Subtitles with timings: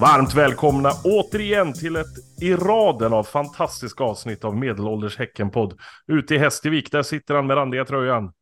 [0.00, 5.78] Varmt välkomna återigen till ett i raden av fantastiska avsnitt av Medelålders Häckenpodd.
[6.06, 8.32] Ute i Hästivik, där sitter han med randiga tröjan.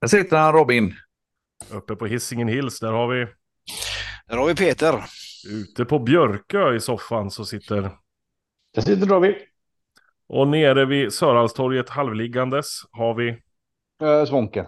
[0.00, 0.94] Där sitter han Robin.
[1.70, 3.26] Uppe på Hisingen Hills, där har vi...
[4.26, 5.04] Där har vi Peter.
[5.50, 7.90] Ute på Björkö i soffan så sitter...
[8.74, 9.34] Där sitter David.
[10.28, 13.28] Och nere vid Sörhalstorget halvliggandes har vi...
[14.02, 14.66] Äh, Svånke.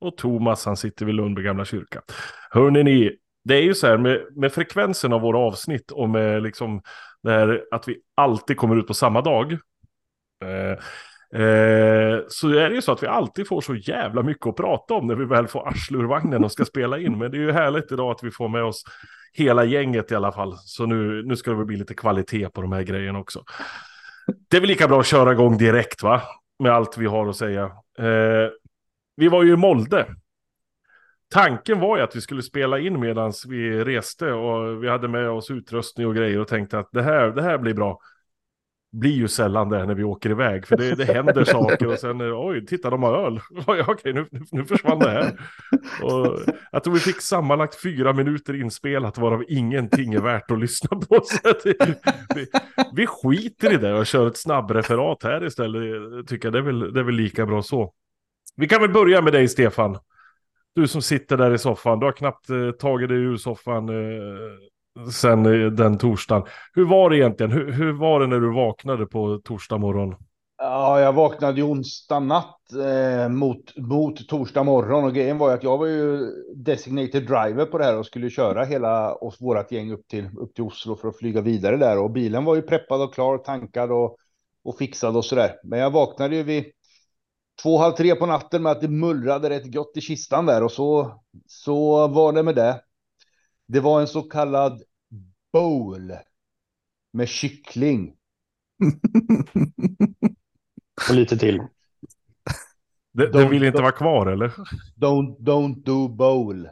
[0.00, 2.02] Och Thomas, han sitter vid Lundby gamla kyrka.
[2.50, 3.16] Hörrni ni,
[3.50, 6.82] det är ju så här med, med frekvensen av våra avsnitt och med liksom
[7.22, 9.52] det här att vi alltid kommer ut på samma dag.
[10.44, 10.70] Eh,
[11.42, 14.94] eh, så är det ju så att vi alltid får så jävla mycket att prata
[14.94, 17.18] om när vi väl får arsle ur vagnen och ska spela in.
[17.18, 18.84] Men det är ju härligt idag att vi får med oss
[19.32, 20.54] hela gänget i alla fall.
[20.56, 23.44] Så nu, nu ska det väl bli lite kvalitet på de här grejerna också.
[24.50, 26.22] Det är väl lika bra att köra igång direkt va?
[26.58, 27.64] Med allt vi har att säga.
[27.98, 28.50] Eh,
[29.16, 30.06] vi var ju i Molde
[31.30, 35.30] Tanken var ju att vi skulle spela in medan vi reste och vi hade med
[35.30, 38.00] oss utrustning och grejer och tänkte att det här, det här blir bra.
[38.92, 42.20] Blir ju sällan det när vi åker iväg för det, det händer saker och sen
[42.20, 43.40] oj, titta de har öl.
[43.86, 45.40] Okej, nu, nu försvann det här.
[46.02, 46.38] Och
[46.72, 51.20] jag tror vi fick sammanlagt fyra minuter inspelat varav ingenting är värt att lyssna på.
[51.24, 51.98] Så det,
[52.34, 52.46] vi,
[52.94, 56.28] vi skiter i det och kör ett snabbreferat här istället.
[56.28, 57.92] Tycker jag det är väl, det är väl lika bra så.
[58.56, 59.98] Vi kan väl börja med dig Stefan.
[60.74, 65.10] Du som sitter där i soffan, du har knappt eh, tagit dig ur soffan eh,
[65.12, 66.48] sen eh, den torsdagen.
[66.74, 67.52] Hur var det egentligen?
[67.52, 70.14] Hur, hur, var det när du vaknade på torsdag morgon?
[70.58, 75.54] Ja, jag vaknade ju onsdag natt eh, mot, mot torsdag morgon och grejen var ju
[75.54, 76.26] att jag var ju
[76.56, 80.54] designated driver på det här och skulle köra hela oss, vårat gäng upp till, upp
[80.54, 83.92] till Oslo för att flyga vidare där och bilen var ju preppad och klar, tankad
[83.92, 84.16] och,
[84.64, 85.50] och fixad och så där.
[85.64, 86.64] Men jag vaknade ju vid
[87.62, 90.72] två, halv tre på natten med att det mullrade rätt gott i kistan där och
[90.72, 92.82] så, så var det med det.
[93.68, 94.82] Det var en så kallad
[95.52, 96.12] bowl
[97.12, 98.14] med kyckling.
[101.08, 101.60] och lite till.
[103.12, 104.52] Det, det vill inte vara kvar eller?
[104.96, 106.64] Don't, don't do bowl.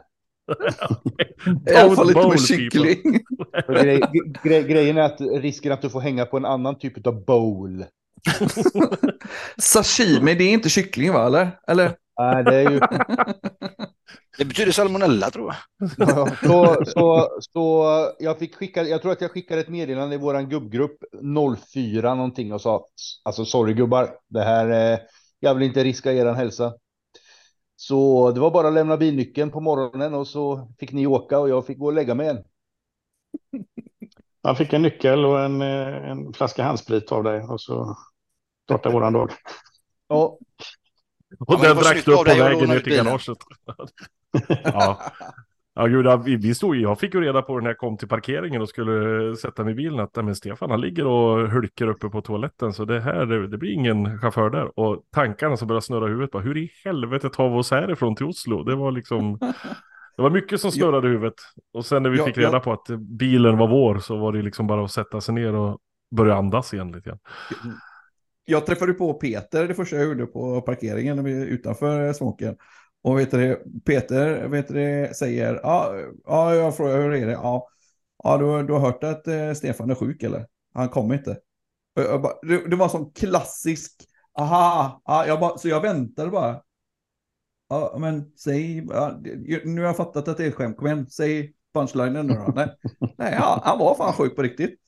[1.69, 3.19] I alla fall lite med kyckling.
[3.67, 4.01] Grej,
[4.43, 7.85] grej, grejen är att risken att du får hänga på en annan typ av bowl.
[9.61, 11.25] Sashimi, det är inte kyckling va?
[11.25, 11.59] Eller?
[11.67, 11.95] eller?
[12.19, 12.79] Nej, det är ju...
[14.37, 15.89] Det betyder salmonella tror jag.
[15.97, 17.85] Ja, så, så, så
[18.19, 20.97] jag fick skicka, jag tror att jag skickade ett meddelande i våran gubbgrupp
[21.73, 22.85] 04 någonting och sa
[23.23, 24.99] alltså sorry gubbar, det här, eh,
[25.39, 26.73] jag vill inte riska eran hälsa.
[27.75, 31.49] Så det var bara att lämna bilnyckeln på morgonen och så fick ni åka och
[31.49, 32.43] jag fick gå och lägga mig igen.
[34.43, 37.97] Han fick en nyckel och en, eh, en flaska handsprit av dig och så
[38.69, 39.31] startade våran dag.
[40.07, 40.37] Ja.
[41.39, 43.37] Och den drack du upp på vägen ner till garaget.
[44.63, 44.99] ja.
[45.75, 48.07] Ja, gud, vi, vi stod ju, jag fick ju reda på när jag kom till
[48.07, 52.09] parkeringen och skulle sätta mig i bilen att men Stefan han ligger och hulkar uppe
[52.09, 54.79] på toaletten så det här, det, det blir ingen chaufför där.
[54.79, 58.15] Och tankarna som började snurra i huvudet bara, hur i helvete tar vi oss härifrån
[58.15, 58.63] till Oslo?
[58.63, 59.37] Det var liksom,
[60.17, 61.35] det var mycket som snurrade i huvudet.
[61.73, 62.59] Och sen när vi Ja, fick reda ja.
[62.59, 65.79] på att bilen var vår så var det liksom bara att sätta sig ner och
[66.15, 67.19] börja andas igen lite grann.
[68.49, 72.57] Jag träffade på Peter det första jag gjorde på parkeringen när vi utanför Svånken.
[73.01, 75.95] Och vet du, Peter vet du, säger, ja,
[76.25, 77.31] ja, jag frågar hur är det?
[77.31, 77.67] Ja,
[78.23, 80.47] ja du, du har hört att eh, Stefan är sjuk eller?
[80.73, 81.37] Han kommer inte.
[81.95, 83.91] Bara, det, det var sån klassisk,
[84.39, 86.61] aha, ja, jag bara, så jag väntade bara.
[87.69, 89.19] Ja, men säg, ja,
[89.63, 92.53] nu har jag fattat att det är ett skämt, kom igen, säg punchlinen nu då.
[92.55, 92.67] Nej,
[93.17, 94.79] nej ja, han var fan sjuk på riktigt.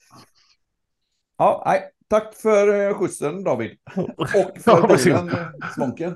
[1.37, 3.71] Ja, nej, tack för eh, skjutsen David.
[3.95, 4.15] Och
[4.65, 5.05] Ja, för precis.
[5.05, 6.15] bilen, eh, Svånken.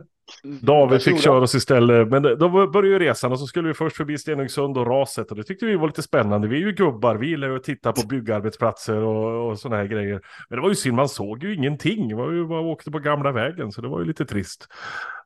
[0.61, 3.97] David fick köra oss istället, men då började ju resan och så skulle vi först
[3.97, 6.47] förbi Stenungsund och raset och det tyckte vi var lite spännande.
[6.47, 9.87] Vi är ju gubbar, vi gillar ju att titta på byggarbetsplatser och, och sådana här
[9.87, 10.21] grejer.
[10.49, 12.15] Men det var ju synd, man såg ju ingenting.
[12.15, 14.67] Var ju bara åkte på gamla vägen, så det var ju lite trist.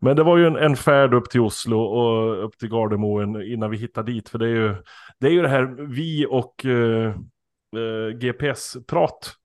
[0.02, 3.72] Men det var ju en, en färd upp till Oslo och upp till Gardermoen innan
[3.72, 4.76] vi hittade dit, för det är ju
[5.20, 7.08] det, är ju det här vi och eh,
[7.76, 9.39] eh, GPS-prat.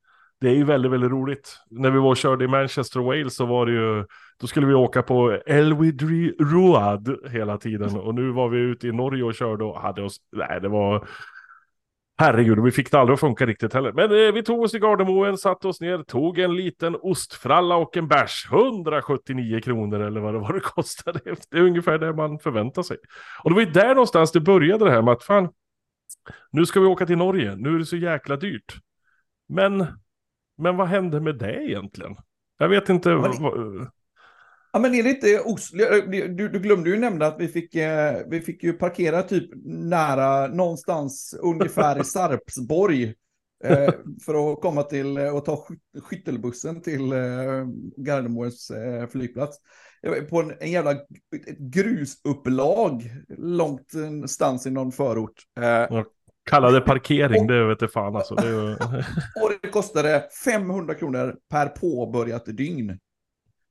[0.45, 1.59] Det är ju väldigt, väldigt roligt.
[1.71, 4.05] När vi var och körde i Manchester och Wales så var det ju
[4.41, 7.97] då skulle vi åka på Elwidry Road hela tiden.
[7.97, 10.17] Och nu var vi ute i Norge och körde och hade oss...
[10.33, 11.09] Nej, det var...
[12.19, 13.93] Herregud, vi fick det aldrig att funka riktigt heller.
[13.93, 17.97] Men eh, vi tog oss till Gardermoen, satte oss ner, tog en liten ostfralla och
[17.97, 18.49] en bärs.
[18.51, 21.21] 179 kronor eller vad det var det kostade.
[21.51, 22.97] Det är ungefär det man förväntar sig.
[23.43, 25.49] Och det var ju där någonstans det började det här med att fan,
[26.53, 28.75] nu ska vi åka till Norge, nu är det så jäkla dyrt.
[29.49, 29.87] Men,
[30.59, 32.17] men vad hände med det egentligen?
[32.59, 33.15] Jag vet inte.
[33.15, 33.91] Var det- vad-
[34.73, 35.79] Ja, men är det inte Oslo?
[36.09, 40.47] Du, du glömde ju nämna att vi fick, eh, vi fick ju parkera typ nära
[40.47, 43.15] någonstans ungefär i Sarpsborg.
[43.65, 43.91] Eh,
[44.25, 47.19] för att komma till och ta sky- skyttelbussen till eh,
[47.97, 49.59] Gardermoens eh, flygplats.
[50.31, 50.95] På en, en jävla
[51.59, 53.03] grusupplag
[53.39, 55.43] långt någonstans i någon förort.
[55.61, 55.97] Eh,
[56.51, 58.35] Kallade parkering, det vet jag fan alltså.
[58.35, 58.71] Det ju...
[59.43, 62.99] och det kostade 500 kronor per påbörjat dygn.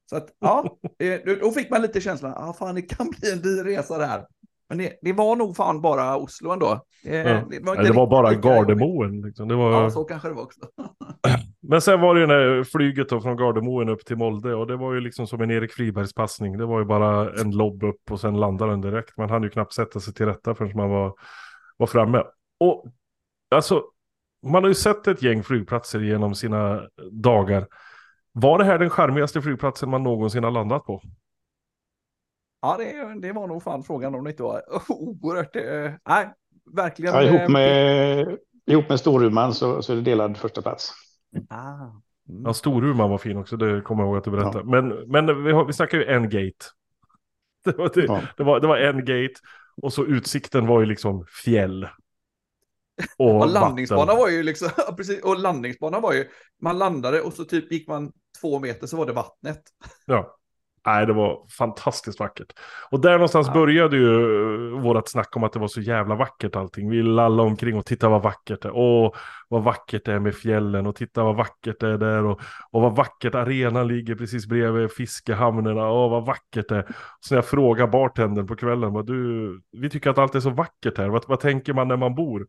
[0.09, 3.41] Så att, ja, eh, då- fick man lite känslan, ah, fan det kan bli en
[3.41, 4.25] dyr resa det här.
[4.69, 6.85] Men det, det var nog fan bara Oslo ändå.
[7.05, 7.39] Eh, Ja.
[7.39, 8.33] inte Nej, det var bara.
[8.33, 9.21] Gardermoen.
[9.21, 9.47] Liksom.
[9.47, 9.71] Det var...
[9.83, 10.59] Ja, så kanske det var också.
[11.61, 14.67] Men sen var det ju det här flyget då från Gardermoen upp till Molde och
[14.67, 16.57] det var ju liksom som en Erik Fribergs passning.
[16.57, 19.17] Det var ju bara en lobb upp och sen landade den direkt.
[19.17, 21.13] Man hann ju knappt sätta sig till rätta förrän man var,
[21.77, 22.23] var framme.
[22.59, 22.85] Och
[23.55, 23.83] alltså,
[24.47, 27.67] man har ju sett ett gäng flygplatser genom sina dagar.
[28.31, 31.01] Var det här den charmigaste flygplatsen man någonsin har landat på?
[32.61, 35.55] Ja, det, det var nog fan frågan om det inte var oerhört...
[35.55, 36.33] Eh, nej,
[36.75, 37.13] verkligen.
[37.13, 40.93] Ja, eh, ihop, med, ihop med Storuman så, så är det delad första plats.
[41.49, 41.73] Ah,
[42.29, 42.43] mm.
[42.45, 44.63] Ja, Storuman var fin också, det kommer jag ihåg att du berättade.
[44.63, 46.65] Men, men vi, har, vi snackar ju en gate.
[47.65, 48.21] Det var, det, Ja.
[48.37, 49.33] det, var, det var en gate
[49.81, 51.87] och så utsikten var ju liksom fjäll.
[53.17, 56.25] Och, Och landningsbanan var ju liksom, precis, och landningsbanan var ju,
[56.61, 58.11] man landade och så typ gick man
[58.41, 59.61] två meter så var det vattnet.
[60.05, 60.37] Ja.
[60.85, 62.53] Nej, det var fantastiskt vackert.
[62.91, 63.53] Och där någonstans Ja.
[63.53, 66.89] började ju uh, vårat snack om att det var så jävla vackert allting.
[66.89, 68.71] Vi lallade omkring och titta vad vackert det är.
[68.75, 69.15] Åh,
[69.49, 72.25] vad vackert det är med fjällen och titta vad vackert det är där.
[72.25, 72.41] Och,
[72.71, 75.91] och vad vackert arenan ligger precis bredvid fiskehamnarna.
[75.91, 76.95] Åh, vad vackert det är.
[77.19, 80.49] Så när jag frågar bartendern på kvällen, vad du, vi tycker att allt är så
[80.49, 81.09] vackert här.
[81.09, 82.47] Vad, vad tänker man när man bor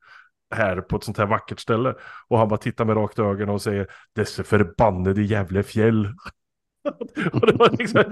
[0.55, 1.95] här på ett sånt här vackert ställe?
[2.29, 6.07] Och han bara tittar med rakt ögonen och säger, dessa förbannade jävla fjäll.
[7.33, 8.05] och det var liksom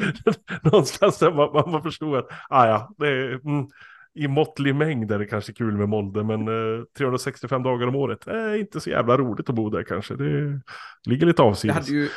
[0.62, 3.66] någonstans där man, man, förstod att, ah, ja, det är, mm,
[4.14, 8.26] i måttlig mängd är det kanske kul med Molde, men eh, 365 dagar om året
[8.26, 10.16] är inte så jävla roligt att bo där kanske.
[10.16, 10.60] Det
[11.06, 11.76] ligger lite avsides.
[11.76, 12.08] hade ju,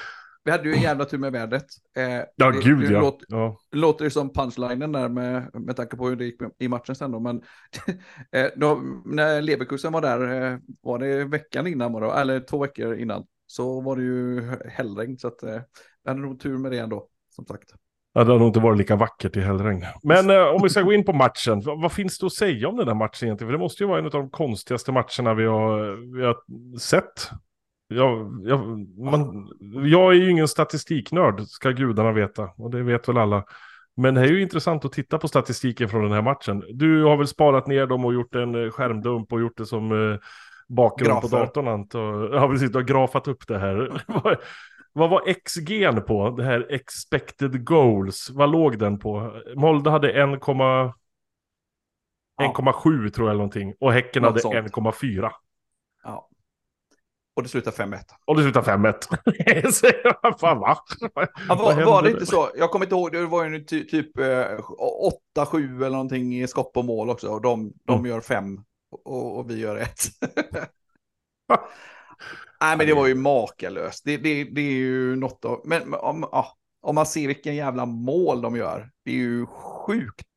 [0.45, 1.65] vi hade ju en jävla tur med vädret.
[1.97, 2.03] Eh,
[2.35, 3.01] Ja, det, gud det ja.
[3.01, 3.57] Låter, ja.
[3.71, 7.11] låter det som punchlinen där med, med tanke på hur det gick i matchen sen
[7.11, 7.19] då.
[7.19, 7.41] Men
[8.31, 12.57] eh, då, när Leverkusen var där, eh, var det veckan innan, var det, eller två
[12.57, 15.17] veckor innan, så var det ju hällregn.
[15.17, 15.59] Så att eh,
[16.03, 17.73] vi hade nog tur med det ändå, som sagt.
[18.13, 19.85] Ja, det har nog inte varit lika vackert i hällregn.
[20.03, 22.69] Men eh, om vi ska gå in på matchen, vad, vad finns det att säga
[22.69, 23.47] om den här matchen egentligen?
[23.47, 26.35] För det måste ju vara en av de konstigaste matcherna vi har, vi har
[26.79, 27.29] sett.
[27.87, 29.47] Jag, jag, man,
[29.85, 32.49] jag är ju ingen statistiknörd, ska gudarna veta.
[32.57, 33.43] Och det vet väl alla.
[33.97, 36.63] Men det är ju intressant att titta på statistiken från den här matchen.
[36.73, 39.91] Du har väl sparat ner dem och gjort en eh, skärmdump och gjort det som
[40.11, 40.19] eh,
[40.67, 41.37] bakgrund på Grafer.
[41.37, 42.33] datorn antar jag.
[42.33, 42.71] Ja, precis.
[42.71, 44.01] Du har grafat upp det här.
[44.93, 46.29] Vad- var XG på?
[46.29, 48.29] Det här expected goals.
[48.29, 49.41] Vad låg den på?
[49.55, 50.91] Molde hade 1,7
[52.37, 52.53] Ja.
[52.57, 53.73] 1,7 tror jag eller någonting.
[53.79, 54.55] Och Häcken Något hade sånt.
[54.55, 55.29] 1,4.
[56.03, 56.29] Ja.
[57.35, 57.99] Och det slutar 5-1.
[58.25, 59.71] Och det slutade 5-1.
[59.71, 60.77] Så jag, Fan va?
[61.15, 62.49] Ja, Vad var, var det inte så?
[62.55, 64.59] Jag kommer inte ihåg, det var ju ty, typ eh,
[65.37, 67.27] 8-7 eller någonting i skott på mål också.
[67.29, 68.05] Och de, de Mm.
[68.11, 68.59] gör 5
[69.05, 69.89] och, och vi gör 1.
[72.61, 74.03] Nej, men det var ju makalöst.
[74.05, 75.61] Det, det, det är ju något av...
[75.65, 78.89] Men om, ja, om man ser vilken jävla mål de gör.
[79.05, 80.27] Det är ju sjukt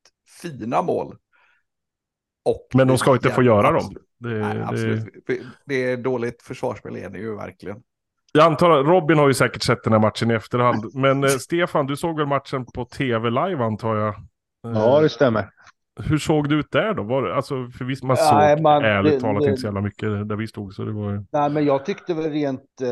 [0.42, 1.16] fina mål.
[2.44, 3.96] Och Men de ska inte få göra dem.
[4.18, 5.04] Det, Nej, det, absolut.
[5.26, 7.76] Det, det är dåligt försvarsspel är det ju verkligen.
[8.32, 10.84] jag antar att Robin har ju säkert sett den här matchen i efterhand.
[10.94, 14.08] Men eh, Stefan, du såg väl matchen på tv live antar jag?
[14.08, 14.14] Eh,
[14.62, 15.48] Ja, det stämmer.
[16.04, 17.02] Hur såg det ut där då?
[17.02, 19.66] Var det, alltså, för vi, man Nej, såg man- ärligt det- talat det- inte så
[19.66, 20.74] jävla mycket där vi stod.
[20.74, 21.24] Så det var.
[21.32, 22.88] Nej, men jag tyckte väl rent, eh,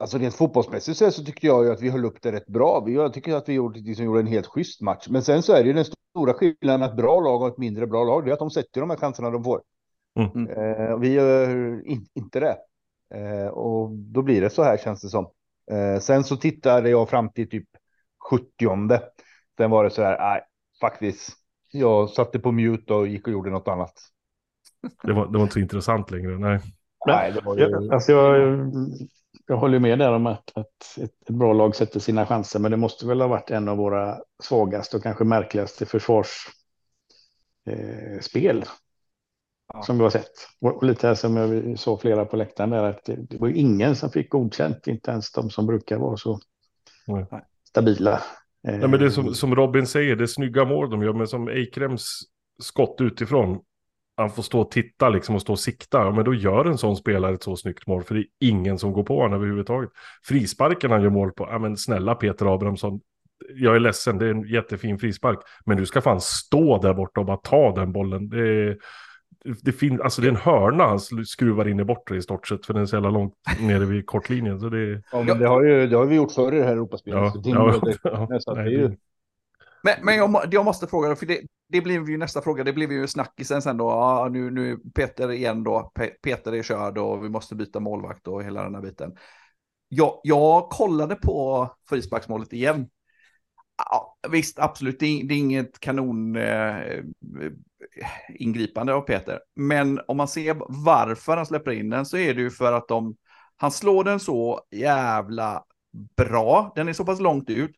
[0.00, 2.84] alltså rent fotbollsmässigt så, tyckte jag ju att vi höll upp det rätt bra.
[2.88, 5.06] Jag tycker att vi gjorde, liksom, gjorde en helt schysst match.
[5.10, 5.84] Men sen så är det ju den
[6.16, 8.50] stora skillnaden att ett bra lag och ett mindre bra lag, det är att de
[8.50, 9.62] sätter de här chanserna de får.
[10.18, 10.50] Mm.
[10.50, 12.56] Eh, och vi gör in, inte det.
[13.14, 15.30] Eh, och då blir det så här känns det som.
[15.70, 17.68] Eh, sen så tittade jag fram till typ
[18.30, 18.44] 70
[19.56, 20.42] Sen var det så här, nej,
[20.80, 21.32] faktiskt.
[21.72, 23.92] Jag satte på mute och gick och gjorde något annat.
[25.02, 26.38] Det, var, det var inte så intressant längre.
[26.38, 26.60] Nej.
[27.06, 27.62] Nej, det var ju...
[27.62, 28.58] Jag, alltså jag,
[29.46, 32.70] jag håller med där om att, att ett, ett bra lag sätter sina chanser, men
[32.70, 36.52] det måste väl ha varit en av våra svagaste och kanske märkligaste försvarsspel
[37.66, 38.64] eh, spel
[39.72, 39.82] Ja.
[39.82, 40.32] som vi har sett.
[40.60, 43.48] Och, och lite här som jag såg flera på läktaren där, att det, det var
[43.48, 46.40] ingen som fick godkänt, inte ens de som brukar vara så
[47.06, 47.26] Nej.
[47.68, 48.12] stabila.
[48.68, 51.12] Eh, Nej, men det är som, som Robin säger, det är snygga mål de gör,
[51.12, 52.20] men som Eikrems
[52.62, 53.60] skott utifrån,
[54.16, 56.78] han får stå och titta liksom och stå och sikta, ja, men då gör en
[56.78, 59.90] sån spelare ett så snyggt mål, för det är ingen som går på honom överhuvudtaget.
[60.24, 63.00] Frisparken han gör mål på, ja men snälla Peter Abrahamsson,
[63.54, 65.38] jag är ledsen, det är en jättefin frispark.
[65.64, 68.28] Men du ska fan stå där borta och bara ta den bollen.
[68.28, 68.76] Det är,
[69.62, 72.66] det, fin, alltså det är en hörna han skruvar in i bortre i stort sett.
[72.66, 74.60] För den är så jävla långt nere vid kortlinjen.
[74.60, 76.72] Så det, ja, men det har, ju, det har vi gjort förr i det här
[76.72, 77.32] Europaspelet.
[77.44, 78.96] Ja, ja, ja, det är ju,
[79.86, 82.92] men, men jag, jag måste fråga, för det, det blev ju nästa fråga, det blev
[82.92, 83.90] ju snackisen sen då.
[83.90, 88.28] ah, nu, nu Peter igen då, Pe Peter är körd och vi måste byta målvakt
[88.28, 89.16] och hela den här biten.
[89.88, 92.88] Jag, jag kollade på frisparksmålet igen.
[93.78, 97.02] Ja, visst, absolut, det är, det är inget kanon eh,
[98.34, 99.40] ingripande av Peter.
[99.56, 102.88] Men om man ser varför han släpper in den så är det ju för att
[102.88, 103.16] de,
[103.56, 105.64] han slår den så jävla
[106.16, 106.72] bra.
[106.74, 107.76] Den är så pass långt ut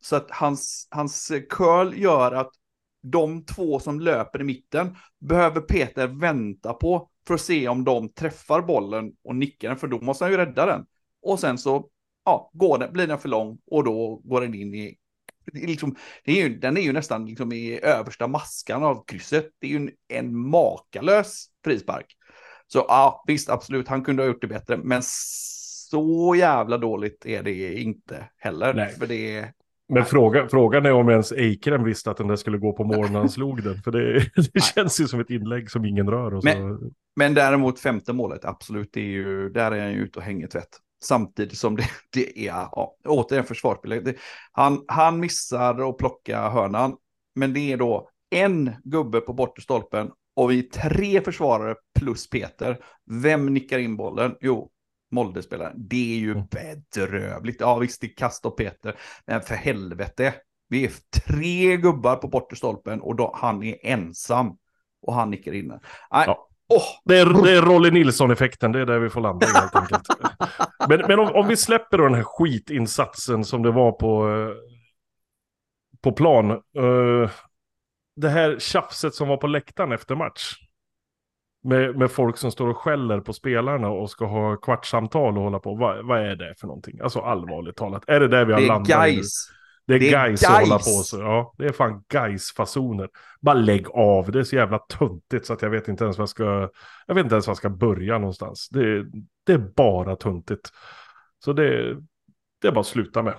[0.00, 2.50] så, att hans, hans curl gör att
[3.02, 8.08] de två som löper i mitten behöver Peter vänta på för att se om de
[8.08, 10.86] träffar bollen och nickar den, för då måste han ju rädda den.
[11.22, 11.88] Och sen så
[12.24, 14.96] ja, går den, blir den för lång och då går den in i
[15.52, 19.50] liksom, är ju, den är ju nästan liksom i översta maskan av krysset.
[19.58, 22.16] Det är ju en, en makalös frispark.
[22.66, 27.42] Så ja, visst, absolut, han kunde ha gjort det bättre, men så jävla dåligt är
[27.42, 28.74] det inte heller.
[28.74, 28.94] Nej.
[28.94, 29.52] För det
[29.90, 33.10] Men fråga, frågan är om ens Eikrem visste att den där skulle gå på mål
[33.10, 33.82] när han slog den.
[33.82, 36.34] För det, det känns ju som ett inlägg som ingen rör.
[36.34, 36.48] Och så.
[36.48, 40.24] Men- Men däremot femte målet, absolut, det är ju, där är han ju ute och
[40.24, 40.68] hänger tvätt.
[41.04, 44.04] Samtidigt som det, det är, ja, återigen försvarsspel.
[44.04, 44.14] Det,
[44.52, 46.96] han, han missar att plocka hörnan,
[47.34, 52.30] men det är då en gubbe på bortre stolpen och vi är tre försvarare plus
[52.30, 52.78] Peter.
[53.10, 54.34] Vem nickar in bollen?
[54.40, 54.70] Jo,
[55.10, 55.72] Molde-spelaren.
[55.76, 56.44] Det är ju Mm.
[56.50, 57.60] bedrövligt.
[57.60, 60.34] Ja, visst, det är kast och Peter, men för helvete.
[60.68, 60.92] Vi är
[61.26, 64.56] tre gubbar på bortre stolpen och då, han är ensam.
[65.02, 65.80] Och han nickar in den.
[66.10, 66.48] Ja.
[66.68, 70.06] åh, Det är, det är Rolly Nilsson-effekten, det är där vi får landa helt enkelt.
[70.88, 74.54] Men, men om, om vi släpper då den här skitinsatsen som det var på, eh,
[76.02, 76.50] på plan.
[76.50, 77.30] eh,
[78.16, 80.54] det här tjafset som var på läktaren efter match.
[81.62, 85.58] Med, med folk som står och skäller på spelarna och ska ha kvartssamtal och hålla
[85.58, 85.74] på.
[85.74, 87.00] Vad, vad är det för någonting?
[87.00, 88.04] Alltså allvarligt talat.
[88.06, 89.20] Är det där vi har det är landat nu?
[89.86, 91.20] Det är, Det är guys att hålla på så.
[91.20, 93.08] Ja, det är fan guys fasoner
[93.40, 94.32] Bara lägg av.
[94.32, 96.68] Det är så jävla tuntigt så att jag vet inte ens vad jag ska...
[97.06, 98.68] Jag vet inte ens var jag ska börja någonstans.
[98.68, 99.04] Det,
[99.46, 100.70] det är bara tuntigt.
[101.44, 101.96] Så det,
[102.62, 103.34] det är bara att sluta med.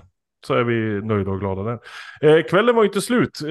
[0.48, 1.80] Så är vi nöjda och glada där.
[2.22, 3.42] Eh, kvällen var ju inte slut.
[3.42, 3.48] Eh,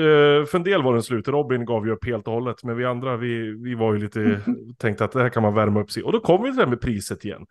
[0.47, 1.29] för en del var den slut.
[1.29, 2.65] Robin gav ju upp helt och hållet.
[2.65, 4.41] Men vi andra, vi, vi var ju lite...
[4.79, 6.03] tänkte att det här kan man värma upp sig.
[6.03, 7.47] Och då kom vi till det här med priset igen.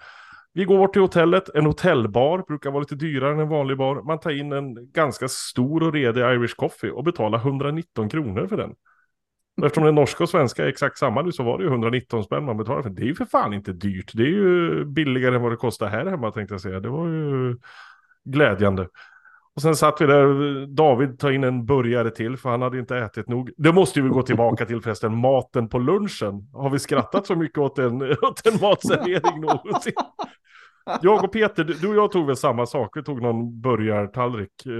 [0.53, 4.01] Vi går till hotellet, en hotellbar brukar vara lite dyrare än en vanlig bar.
[4.01, 8.57] Man tar in en ganska stor och redig Irish coffee och betalar 119 kronor för
[8.57, 8.75] den.
[9.57, 12.23] Och eftersom den norska och svenska är exakt samma nu så var det ju 119
[12.23, 12.89] spänn man betalade för.
[12.89, 14.11] Det är ju för fan inte dyrt.
[14.13, 16.79] Det är ju billigare än vad det kostar här hemma tänkte jag säga.
[16.79, 17.57] Det var ju
[18.25, 18.87] glädjande.
[19.59, 22.97] Och sen satt vi där, David tar in en burgare till för han hade inte
[22.97, 23.51] ätit nog.
[23.57, 26.49] Det måste vi gå tillbaka till förresten, maten på lunchen.
[26.53, 29.93] Har vi skrattat så mycket åt en, åt en matservering någonsin?
[31.01, 34.65] Jag och Peter, du och jag tog väl samma sak, vi tog någon burgartallrik.
[34.65, 34.71] eh,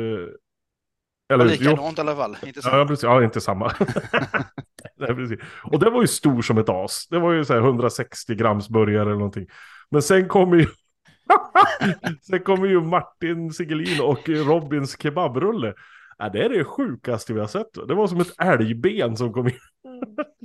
[1.34, 2.38] Eller, var jo, likadant i alla fall.
[2.46, 2.70] Inte så.
[2.70, 3.72] ja, precis, ja, inte samma.
[4.98, 5.40] Nej, precis.
[5.64, 7.08] Och det var ju stor som ett as.
[7.10, 9.48] Det var ju så här 160 grams burgare eller någonting.
[9.92, 10.68] Men sen kommer ju
[12.22, 15.74] Sen kommer ju Martin Sigelin och Robins kebabrulle.
[16.18, 17.74] Ja, det är det sjukaste vi har sett.
[17.88, 19.54] Det var som ett älgben som kom in.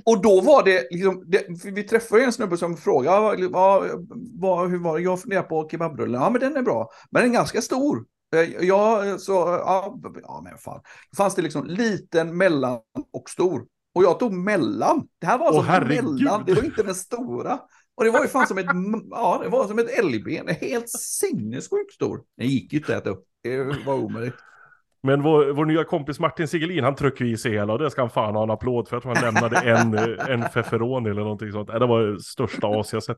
[0.05, 3.83] Och då var det liksom, det, vi träffade en snubbe som frågade, vad,
[4.39, 5.03] vad, hur var det?
[5.03, 6.21] Jag funderar på kebabrullen.
[6.21, 6.89] Ja, men den är bra.
[7.11, 8.05] Men den är ganska stor.
[8.35, 10.81] Eh, Ja, så, ja, ja men fan.
[11.17, 12.79] Fanns det liksom liten, mellan
[13.13, 13.65] och stor.
[13.95, 15.07] Och jag tog mellan.
[15.19, 17.59] Det här var alltså mellan, det var inte den stora.
[17.95, 18.65] Och det var ju fan som ett,
[19.11, 20.47] ja, det var som ett älgben.
[20.61, 22.21] Helt sinnessjukt stor.
[22.37, 23.25] Den gick ju inte att äta upp.
[23.43, 24.35] Det var omöjligt.
[25.05, 28.01] Men vår, vår nya kompis Martin Sigelin, han tryckte i sig hela och det ska
[28.01, 28.95] han fan ha en applåd för.
[28.95, 31.67] Jag tror han lämnade en, eh, en feferoni eller någonting sånt.
[31.67, 33.17] Det var det största as jag sett.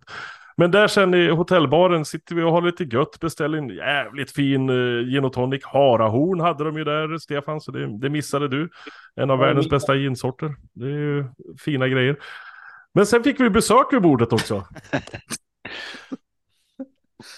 [0.57, 4.69] Men där sen i hotellbaren sitter vi och har lite gött, beställer en jävligt fin
[4.69, 5.65] uh, gin och tonic.
[5.65, 8.69] Harahorn hade de ju där, Stefan, så det, det missade du.
[9.15, 10.55] En av Ja, världens bästa ginsorter.
[10.73, 11.25] Det är ju
[11.59, 12.17] fina grejer.
[12.97, 14.67] Men sen fick vi besök vid bordet också.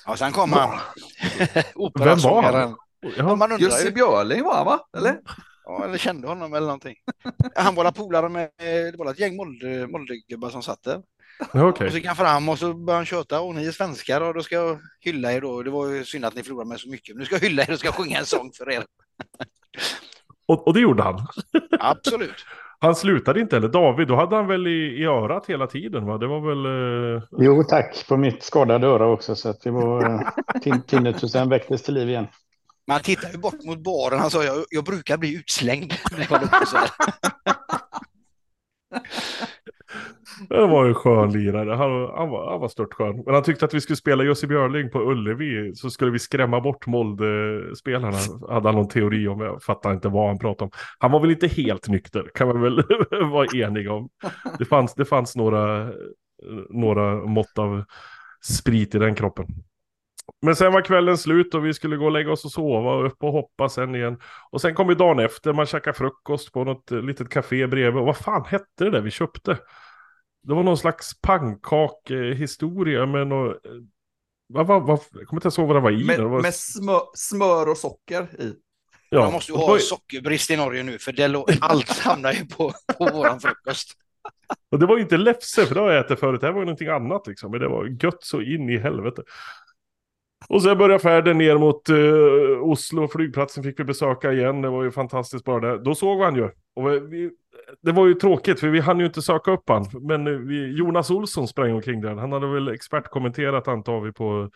[0.06, 0.70] Ja, sen kom han.
[2.00, 2.54] Vem var han?
[3.02, 3.92] Ja, Ja, man undrar Jussi ju.
[3.92, 4.80] Björling var han, va?
[4.98, 5.20] Eller?
[5.66, 6.96] Ja, eller kände honom eller någonting.
[7.56, 11.02] Han var la polare med, det var ett gäng Molde- Moldegubbar som satt där.
[11.54, 11.86] okej.
[11.86, 13.42] Och så gick han fram och så började han köta.
[13.42, 15.64] Och ni är svenskar och då ska jag hylla er då.
[15.64, 17.16] Det var ju synd att ni förlorade med så mycket.
[17.16, 18.86] Men nu ska jag hylla er och ska sjunga en sång för er.
[20.46, 21.28] Och, och det gjorde han.
[21.80, 22.46] Absolut.
[22.82, 23.68] Han slutade inte heller.
[23.68, 26.18] David, då hade han väl i, i örat hela tiden va?
[26.18, 26.66] Det var väl...
[27.16, 27.24] Eh...
[27.38, 28.06] Jo, tack.
[28.08, 29.36] På mitt skadade öra också.
[29.36, 30.14] Så att det var...
[30.14, 30.22] eh,
[30.62, 32.28] tin- Tinnitusen väcktes till liv igen.
[32.88, 34.20] Men han tittade ju bort mot baren.
[34.20, 35.94] Han sa jag, jag brukar bli utslängd.
[36.12, 36.90] när jag håller på så här.
[40.50, 41.76] Det var en skön lirare.
[41.76, 43.24] Han, han, var, han var stört skön.
[43.26, 45.76] Men han tyckte att vi skulle spela Jussi Björling på Ullevi.
[45.76, 48.18] Så skulle vi skrämma bort Molde-spelarna.
[48.50, 49.42] Hade han någon teori om.
[49.42, 50.72] Jag fattar inte vad han pratade om.
[51.00, 52.30] Han var väl inte helt nykter.
[52.34, 52.84] Kan man väl
[53.32, 54.10] vara enig om.
[54.60, 55.92] Det fanns, det fanns några,
[56.70, 57.84] några mått av
[58.44, 59.46] sprit i den kroppen.
[60.42, 63.06] Men sen var kvällen slut och vi skulle gå och lägga oss och sova och
[63.06, 64.18] upp och hoppa sen igen.
[64.52, 68.00] Och sen kom ju dagen efter, man käkade frukost på något litet café bredvid.
[68.00, 69.58] Och vad fan hette det där vi köpte?
[70.50, 73.58] Det var någon slags pannkakhistoria med något...
[74.48, 76.04] Vad, vad, vad, jag kommer inte ens ihåg vad det var i.
[76.04, 76.42] Med, det var...
[76.42, 78.54] med smör, smör och socker i.
[79.10, 79.24] ja.
[79.24, 83.06] Man måste ju ha sockerbrist i Norge nu för det allt hamnar ju på, på
[83.06, 83.94] våran frukost.
[84.72, 86.42] Och det var ju inte läfse, för det har jag ätit förut.
[86.42, 87.52] Det här var ju någonting annat liksom.
[87.52, 89.22] Men det var gött så in i helvete.
[90.48, 93.08] Och sen började färden ner mot uh, Oslo.
[93.08, 94.62] Flygplatsen fick vi besöka igen.
[94.62, 95.78] Det var ju fantastiskt bara där.
[95.78, 96.50] Då såg vi han ju.
[96.76, 97.32] Och vi,
[97.82, 99.86] det var ju tråkigt, för vi hann ju inte söka upp han.
[100.02, 102.16] Men eh, vi, Jonas Olsson sprang omkring där.
[102.16, 104.50] Han hade väl expertkommenterat antar vi på,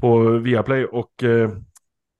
[0.00, 0.84] på Viaplay.
[0.84, 1.50] Och uh,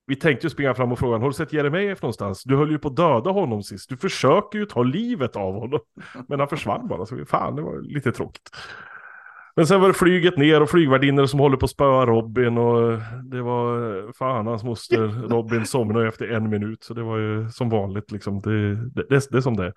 [0.07, 2.43] vi tänkte ju springa fram och fråga har du sett Jeremejeff någonstans?
[2.43, 3.89] Du höll ju på att döda honom sist.
[3.89, 5.79] Du försöker ju ta livet av honom.
[6.27, 7.05] Men han försvann bara.
[7.05, 8.49] Så fan, det var lite tråkigt.
[9.55, 12.99] Men sen var det flyget ner och flygvärdinnor som håller på att spöa Robin och
[13.23, 17.49] det var eh, fan hans moster Robin somnade efter en minut så det var ju
[17.49, 19.73] som vanligt liksom det, det, det, det är som det är.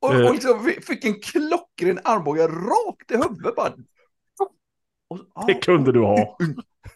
[0.00, 0.26] Och, Eh.
[0.26, 3.68] och liksom vi fick en klockren armbåge rakt i huvudet bara.
[5.10, 6.36] Och, ja, Det kunde du ha.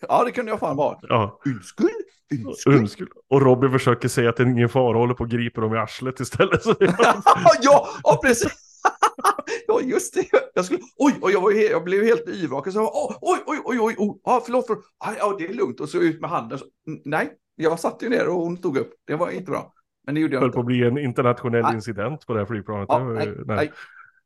[0.09, 0.99] ja, det kunde jag fan vara.
[1.03, 1.89] Ja, unskull.
[2.67, 3.09] önskul.
[3.31, 5.79] Och Robin försöker säga att det är ingen fara håller på att gripa dem i
[5.79, 6.63] arslet istället.
[7.63, 8.70] Ja, ja, precis.
[9.67, 10.27] ja, just det.
[10.55, 12.73] Jag skulle, oj, oj, jag, var, jag blev helt yrvaken.
[12.73, 14.21] Så, jag, oj, oj, oj, oj, oj.
[14.25, 14.85] Ja, förlåt, förlåt.
[15.05, 15.81] Ja, ja, det är lugnt.
[15.81, 16.59] Och så ut med handen.
[16.59, 18.93] Så, "Mm, nej, jag satt ju ner och hon stod upp.
[19.07, 19.73] Det var inte bra.
[20.07, 20.55] Men det gjorde jag höll inte.
[20.55, 21.75] på att bli en internationell Nej.
[21.75, 22.87] incident på det här flygplanet.
[22.89, 23.37] Ja, nej, nej.
[23.47, 23.73] nej.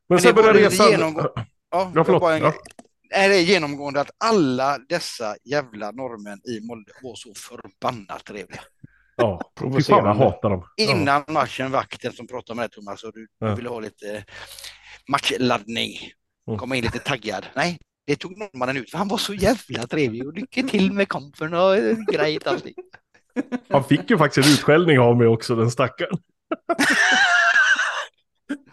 [0.08, 0.86] Men det sen började resan.
[0.90, 1.32] genomgå-
[1.70, 2.20] Ja, Ja, förlåt.
[2.20, 2.52] bara en Ja.
[3.10, 8.60] Är det genomgående att alla dessa jävla norrmän i Molde var så förbannat trevliga?
[9.16, 10.24] Ja, fy fan jag Provocerande.
[10.24, 10.64] hatar dem.
[10.76, 10.90] Ja.
[10.90, 13.46] Innan matchen, vakten som pratade med dig Thomas och du, Ja.
[13.48, 14.24] du ville ha lite
[15.08, 15.98] matchladdning.
[16.48, 16.58] Mm.
[16.58, 17.46] Komma in lite taggad.
[17.56, 21.08] Nej, det tog norrmannen ut för han var så jävla trevlig och lycka till med
[21.08, 22.74] kampen och eh, grejt allting.
[23.68, 26.18] Han fick ju faktiskt en utskällning av mig också, den stackaren.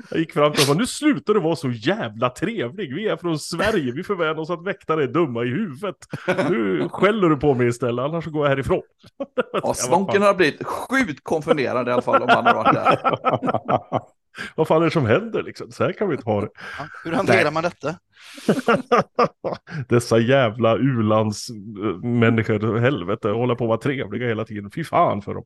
[0.10, 2.96] Jag gick fram till honom och sa, nu slutar du vara så jävla trevlig.
[2.96, 5.96] Vi är från Sverige, vi förväntar oss att väktare är dumma i huvudet.
[6.50, 8.82] Nu skäller du på mig istället, annars så går jag härifrån.
[9.64, 13.00] Ja, Svånken har blivit sjukt konfunderad i alla fall om han har varit där.
[14.56, 15.72] Vad fan är det som händer liksom?
[15.72, 16.50] Så här kan vi inte ha det.
[16.78, 17.54] Ja, hur hanterar Nej.
[17.54, 17.96] man detta?
[19.90, 24.72] Dessa jävla u-landsmänniskor, helvete, hålla på att vara trevliga hela tiden.
[24.72, 25.44] Fy fan för dem.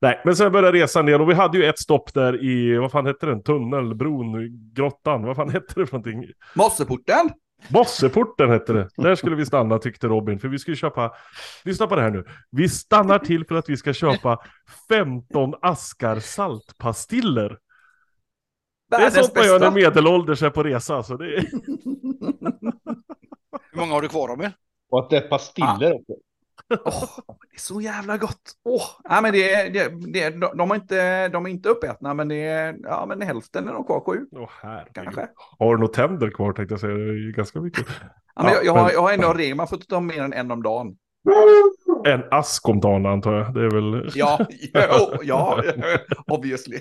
[0.00, 2.92] Nej, men sen började resan ner och vi hade ju ett stopp där i, vad
[2.92, 3.42] fan hette den?
[3.42, 6.32] Tunnelbron, grottan, vad fan hette det för någonting?
[6.54, 7.30] Mosseporten?
[7.68, 8.88] Bosseporten hette det.
[8.96, 10.38] Där skulle vi stanna tyckte Robin.
[10.38, 11.12] För vi skulle köpa,
[11.64, 12.24] lyssna på det här nu.
[12.50, 14.38] Vi stannar till för att vi ska köpa
[14.88, 17.58] 15 askar saltpastiller.
[18.90, 21.02] Det är Världens sånt man gör när medelålders är på resa.
[21.02, 21.40] Så det är...
[23.72, 24.50] Hur många har du kvar Robin?
[24.90, 26.12] Och att det är pastiller också.
[26.70, 27.08] Åh,
[27.50, 28.52] det är så jävla gott.
[28.64, 32.42] Åh, ja, men det, det, det, de, är inte, de är inte uppätna, men, det
[32.44, 34.92] är, ja, men hälften är de kvar, sju Åh herregud.
[34.92, 35.28] kanske.
[35.58, 36.94] Har du några tänder kvar tänkte jag säga.
[36.94, 37.86] Det är ju ganska mycket.
[38.38, 40.00] Ja, men jag, jag, har, men- jag har ändå en regel, man får inte ta
[40.00, 40.96] mer än en om dagen.
[42.06, 43.54] En ask om dagen antar jag.
[43.54, 44.10] Det är väl...
[44.14, 44.38] Ja,
[44.72, 45.62] ja, ja
[46.26, 46.78] obviously.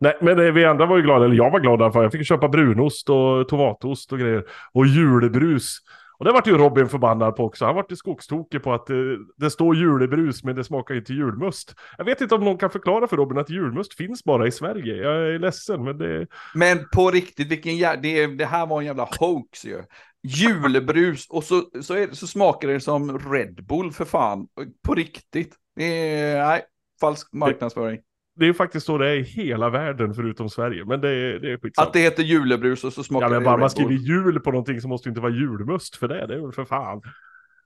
[0.00, 1.24] Nej, men eh, vi andra var ju glada.
[1.24, 2.02] Eller jag var glad i alla fall.
[2.02, 4.44] Jag fick köpa brunost och tomatost och grejer.
[4.72, 5.78] Och julebrus.
[6.18, 7.64] Och det vart ju Robin förbannad på också.
[7.64, 8.96] Han vart ju skogstokig på att eh,
[9.36, 11.74] det står julebrus men det smakar inte julmust.
[11.98, 14.96] Jag vet inte om någon kan förklara för Robin att julmust finns bara i Sverige.
[14.96, 16.26] Jag är ledsen men det...
[16.54, 19.82] Men på riktigt, vilken jä- det, det här var en jävla hoax ju.
[20.22, 24.48] Julebrus och så, så, är, så smakar det som Red Bull för fan.
[24.86, 25.54] På riktigt.
[25.80, 26.62] Är, nej,
[27.00, 28.00] falsk marknadsföring.
[28.38, 30.84] Det är faktiskt så det är i hela världen förutom Sverige.
[30.84, 31.86] Men det är, det är skitsamma.
[31.86, 34.50] Att det heter julebrus och så smakar Ja men det bara man skriver jul på
[34.50, 36.26] någonting så måste det inte vara julmust för det.
[36.26, 37.02] Det är väl för fan.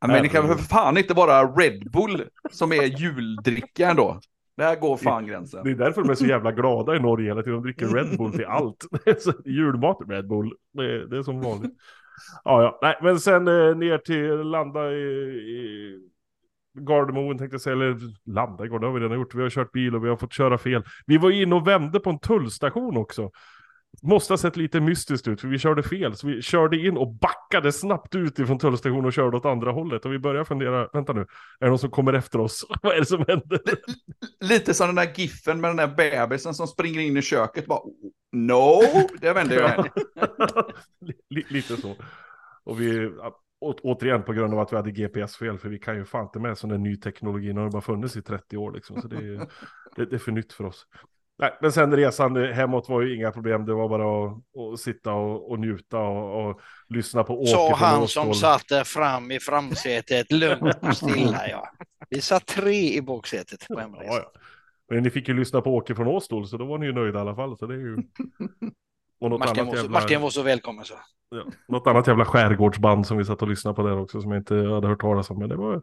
[0.00, 4.20] Ja, men det kan väl för fan inte vara Red Bull som är juldrickan då.
[4.56, 5.64] Där går fan gränsen.
[5.64, 7.62] Det är därför de är så jävla glada i Norge hela tiden.
[7.62, 8.86] De dricker Red Bull till allt.
[9.44, 10.52] Julmat Red Bull.
[10.72, 11.72] Det är, det är som vanligt.
[12.44, 12.78] Ja, ja.
[12.82, 15.98] Nej, men sen eh, ner till landa i, i
[16.78, 17.76] Gardermoen tänkte jag säga.
[17.76, 19.34] Eller landa i Gardermoen har vi redan gjort.
[19.34, 20.84] Vi har kört bil och vi har fått köra fel.
[21.06, 23.30] Vi var inne och vände på en tullstation också.
[24.02, 26.16] Måste ha sett lite mystiskt ut, för vi körde fel.
[26.16, 30.04] Så vi körde in och backade snabbt ut ifrån tullstationen och körde åt andra hållet.
[30.04, 31.26] Och vi började fundera, vänta nu, är
[31.60, 32.66] det någon som kommer efter oss?
[32.82, 33.60] Vad är det som händer?
[34.40, 37.66] Lite som den där giffen med den där bebisen som springer in i köket.
[37.66, 37.80] Bara,
[38.32, 38.80] no,
[39.20, 39.88] det vänder jag.
[41.50, 41.96] lite så.
[42.64, 43.10] Och vi,
[43.62, 46.38] å, återigen på grund av att vi hade GPS-fel, för vi kan ju fan inte
[46.38, 49.02] med sån där ny teknologi, den har bara funnits i 30 år liksom.
[49.02, 49.46] Så det är,
[49.96, 50.86] det, det är för nytt för oss.
[51.38, 53.66] Nej, men sen resan hemåt var ju inga problem.
[53.66, 54.38] Det var bara att,
[54.72, 57.50] att sitta och, och njuta och, och, lyssna på Åke.
[57.50, 61.48] Sa han som satt där fram i framsätet lugnt och stilla.
[61.48, 61.68] Ja.
[62.10, 64.06] Vi satt tre i baksätet på hemresan.
[64.06, 64.40] Ja, ja.
[64.88, 67.18] Men ni fick ju lyssna på Åke från Åstol, så då var ni ju nöjda
[67.18, 67.56] i alla fall.
[67.56, 67.96] Så det är ju...
[69.22, 70.00] Och något Martin, var så, jävla...
[70.00, 70.94] Martin var så välkommen så.
[71.30, 74.40] Ja, något annat jävla skärgårdsband som vi satt och lyssnade på där också som jag
[74.40, 75.38] inte hade hört talas om.
[75.38, 75.74] Men det var,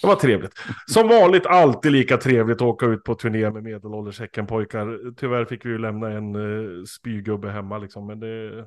[0.00, 0.52] det var trevligt.
[0.86, 5.14] Som vanligt alltid lika trevligt att åka ut på turné med medelålders Häckenpojkar.
[5.16, 8.06] Tyvärr fick vi ju lämna en uh, spygubbe hemma liksom.
[8.06, 8.64] Men det,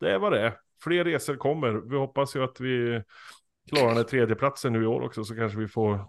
[0.00, 0.54] det var det.
[0.84, 1.90] Fler resor kommer.
[1.90, 3.02] Vi hoppas ju att vi
[3.70, 5.24] klarar den tredjeplatsen nu i år också.
[5.24, 6.00] Så kanske vi får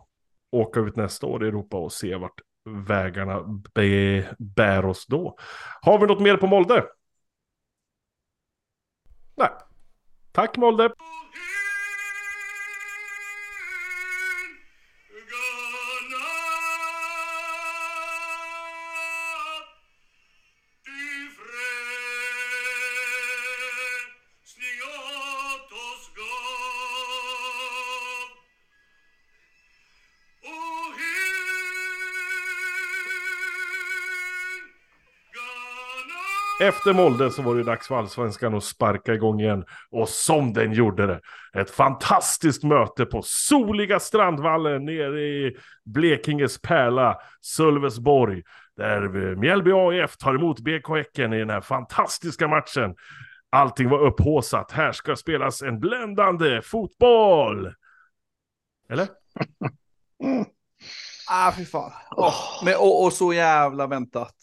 [0.51, 2.41] åka ut nästa år i Europa och se vart
[2.88, 3.43] vägarna
[4.38, 5.38] bär oss då.
[5.82, 6.86] Har vi något mer på Molde?
[9.38, 9.52] Nej.
[10.32, 10.89] Tack Molde!
[36.67, 39.65] Efter Molde så var det dags för allsvenskan att sparka igång igen.
[39.91, 41.21] Och som den gjorde det.
[41.62, 48.43] Ett fantastiskt möte på soliga Strandvallen nere i Blekinges pärla, Sölvesborg.
[48.77, 52.95] Där Mjällby AIF tar emot BK Häcken i den här fantastiska matchen.
[53.49, 54.71] Allting var upphåsat.
[54.71, 57.73] Här ska spelas en bländande fotboll.
[58.89, 59.08] Eller?
[61.30, 61.91] Ah, fy fan.
[62.12, 64.36] Oh, men, och, och så jävla väntat.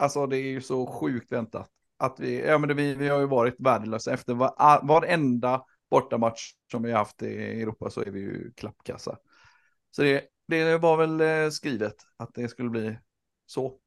[0.00, 1.70] Alltså det är ju så sjukt väntat.
[1.96, 6.82] Att vi, ja, men vi, vi har ju varit värdelösa efter var, varenda bortamatch som
[6.82, 9.18] vi har haft i Europa så är vi ju klappkassa.
[9.90, 12.98] Så det, det var väl eh, skrivet att det skulle bli
[13.46, 13.78] så.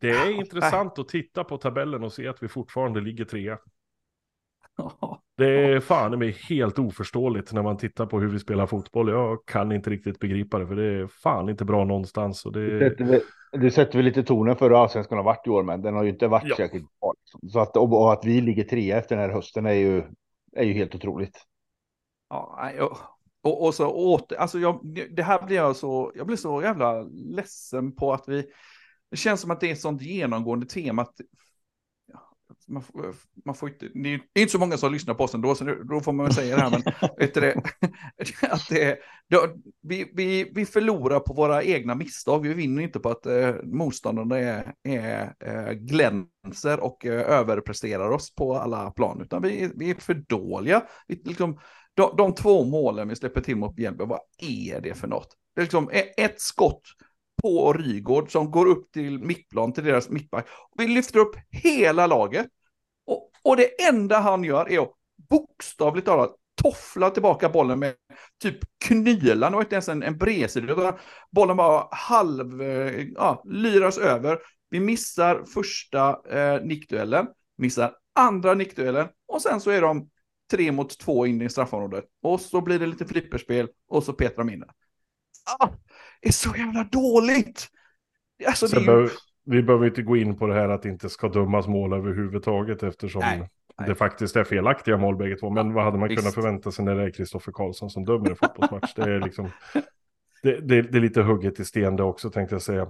[0.00, 3.58] Det är intressant att titta på tabellen och se att vi fortfarande ligger trea.
[5.36, 9.08] Det är fan mig helt oförståeligt när man tittar på hur vi spelar fotboll.
[9.08, 12.46] Jag kan inte riktigt begripa det, för det är fan inte bra någonstans.
[12.46, 12.96] Och det...
[13.52, 16.02] Du sätter väl lite tonen för hur allsvenskan har varit i år, men den har
[16.02, 16.56] ju inte varit ja.
[16.56, 17.12] särskilt bra.
[17.20, 17.48] Liksom.
[17.48, 20.02] Så att, och, att vi ligger trea efter den här hösten är ju,
[20.56, 21.38] är ju helt otroligt.
[22.28, 22.70] Ja,
[23.42, 27.02] och, och så åter, alltså jag, det här blir jag så, jag blir så jävla
[27.12, 28.46] ledsen på att vi,
[29.10, 31.14] det känns som att det är ett sånt genomgående tema att
[32.68, 35.54] man, får, man får inte, det är inte så många som lyssnar på oss ändå,
[35.54, 36.82] så då får man väl säga det här, men
[37.18, 37.62] vet du det,
[38.50, 38.98] att det,
[39.30, 39.48] då,
[39.82, 44.38] vi, vi, vi förlorar på våra egna misstag, vi vinner inte på att eh, motståndarna
[44.38, 49.94] är, är, eh, glänser och eh, överpresterar oss på alla plan, utan vi, vi är
[49.94, 50.82] för dåliga.
[51.06, 51.58] Vi, liksom,
[51.94, 55.28] de, de två målen vi släpper till mot Bjälby, vad är det för något?
[55.54, 56.82] Det är liksom ett skott
[57.42, 60.46] på Rygård som går upp till mittplan till deras mittback.
[60.78, 62.46] Vi lyfter upp hela laget.
[63.06, 64.92] Och, och det enda han gör är att
[65.28, 67.94] bokstavligt talat toffla tillbaka bollen med
[68.42, 69.52] typ knylan.
[69.52, 70.98] Det var inte ens en, en bredsida,
[71.30, 74.38] bollen bara halv, eh, ja, lyras över.
[74.70, 77.26] Vi missar första eh, nickduellen,
[77.58, 80.10] missar andra nickduellen och sen så är de
[80.50, 82.04] tre mot två in i straffområdet.
[82.22, 84.70] Och så blir det lite flipperspel och så petar de in det.
[85.58, 85.68] Ah,
[86.22, 87.68] är så jävla dåligt.
[88.46, 89.08] Alltså, det ju...
[89.44, 92.82] Vi behöver inte gå in på det här att det inte ska dömas mål överhuvudtaget
[92.82, 93.48] eftersom nej,
[93.78, 93.88] nej.
[93.88, 95.50] det faktiskt är felaktiga mål bägge två.
[95.50, 96.20] Men vad hade man Visst.
[96.20, 98.94] kunnat förvänta sig när det är Kristoffer Karlsson som dömer en fotbollsmatch?
[98.94, 99.50] Det är liksom...
[100.42, 102.86] Det, det, det, är lite hugget i sten det också tänkte jag säga.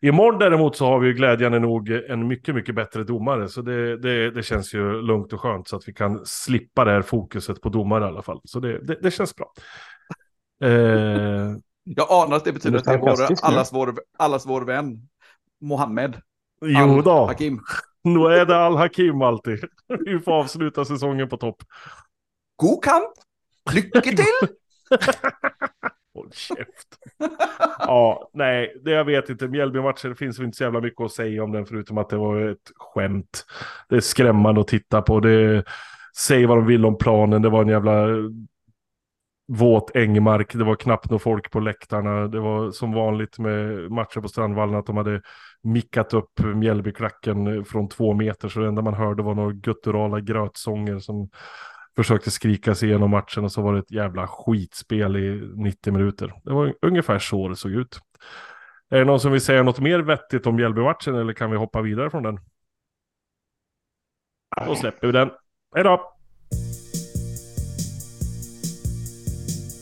[0.00, 3.48] Imorgon däremot så har vi ju glädjande nog en mycket, mycket bättre domare.
[3.48, 6.90] Så det, det, det känns ju lugnt och skönt så att vi kan slippa det
[6.90, 8.40] här fokuset på domare i alla fall.
[8.44, 9.52] Så det, det, det känns bra.
[10.64, 11.50] Eh,
[11.84, 15.08] jag anar att det betyder att det är vår, allas, vår, allas vår vän.
[15.60, 16.20] Mohammed.
[16.64, 17.26] Jo då.
[17.26, 17.60] Hakim.
[18.04, 19.64] Nu är det Al-Hakim alltid.
[20.04, 21.62] Vi får avsluta säsongen på topp.
[22.56, 23.12] God kamp.
[23.72, 24.48] Lycka till.
[26.14, 26.88] Håll käft.
[27.78, 29.48] ja, nej, det jag vet inte.
[29.48, 32.50] Mjällby-matchen finns väl inte så jävla mycket att säga om den förutom att det var
[32.50, 33.46] ett skämt.
[33.88, 35.20] Det är skrämmande att titta på.
[35.20, 35.64] Det,
[36.16, 37.42] säg vad de vill om planen.
[37.42, 38.06] Det var en jävla
[39.52, 42.28] våt ängmark, det var knappt några folk på läktarna.
[42.28, 45.22] Det var som vanligt med matcher på Strandvallen att de hade
[45.62, 48.48] mickat upp Mjällbyklacken från två meter.
[48.48, 51.30] Så det enda man hörde var några gutturala grötsånger som
[51.96, 56.32] försökte skrika sig igenom matchen och så var det ett jävla skitspel i 90 minuter.
[56.44, 58.00] Det var ungefär så det såg ut.
[58.90, 61.80] Är det någon som vill säga något mer vettigt om Mjällby-matchen eller kan vi hoppa
[61.80, 62.40] vidare från den?
[64.66, 65.30] Då släpper vi den.
[65.74, 66.11] Hej då!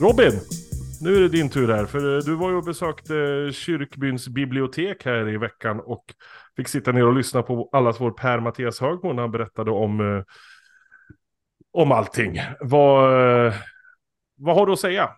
[0.00, 0.40] Robin!
[1.00, 3.14] Nu är det din tur här, för eh, du var ju och besökte
[3.52, 6.04] kyrkbyns bibliotek här i veckan och
[6.56, 10.00] fick sitta ner och lyssna på allas vår Per Mattias Högmo när han berättade om,
[10.00, 10.24] eh,
[11.72, 12.40] om allting.
[12.60, 13.54] Vad, eh,
[14.36, 15.10] vad har du att säga?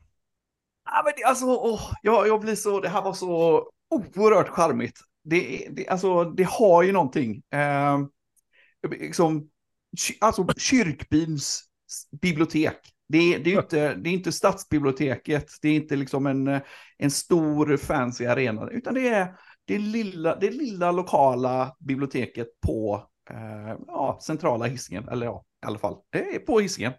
[0.85, 5.01] Ja, men det, alltså, åh, jag, jag blir så, det här var så oerhört charmigt.
[5.25, 7.43] Det, det, alltså, det har ju någonting.
[7.53, 7.99] Eh,
[8.91, 9.49] liksom,
[10.21, 11.63] alltså kyrkbyns
[12.23, 12.92] bibliotek.
[13.13, 16.61] Det, det, är inte, det är inte stadsbiblioteket, det är inte liksom en,
[16.99, 23.77] en stor fancy arena, utan det är det lilla, det lilla lokala biblioteket på eh,
[23.87, 26.93] ja, centrala Hisingen, eller ja, i alla fall, det är på Hisingen.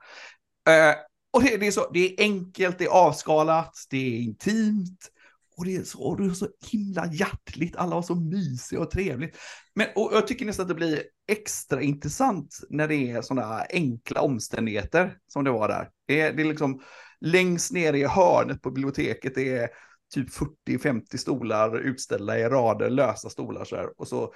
[0.69, 0.95] Eh,
[1.33, 5.11] och det, det, är så, det är enkelt, det är avskalat, det är intimt,
[5.57, 8.91] och det är så, och det är så himla hjärtligt, alla var så mysiga och
[8.91, 9.37] trevligt.
[9.75, 14.21] Men och jag tycker nästan att det blir extra intressant när det är sådana enkla
[14.21, 15.89] omständigheter som det var där.
[16.07, 16.81] Det är, det är liksom
[17.21, 19.69] längst ner i hörnet på biblioteket, det är
[20.13, 20.27] typ
[20.67, 24.01] 40-50 stolar utställda i rader, lösa stolar så här.
[24.01, 24.33] Och så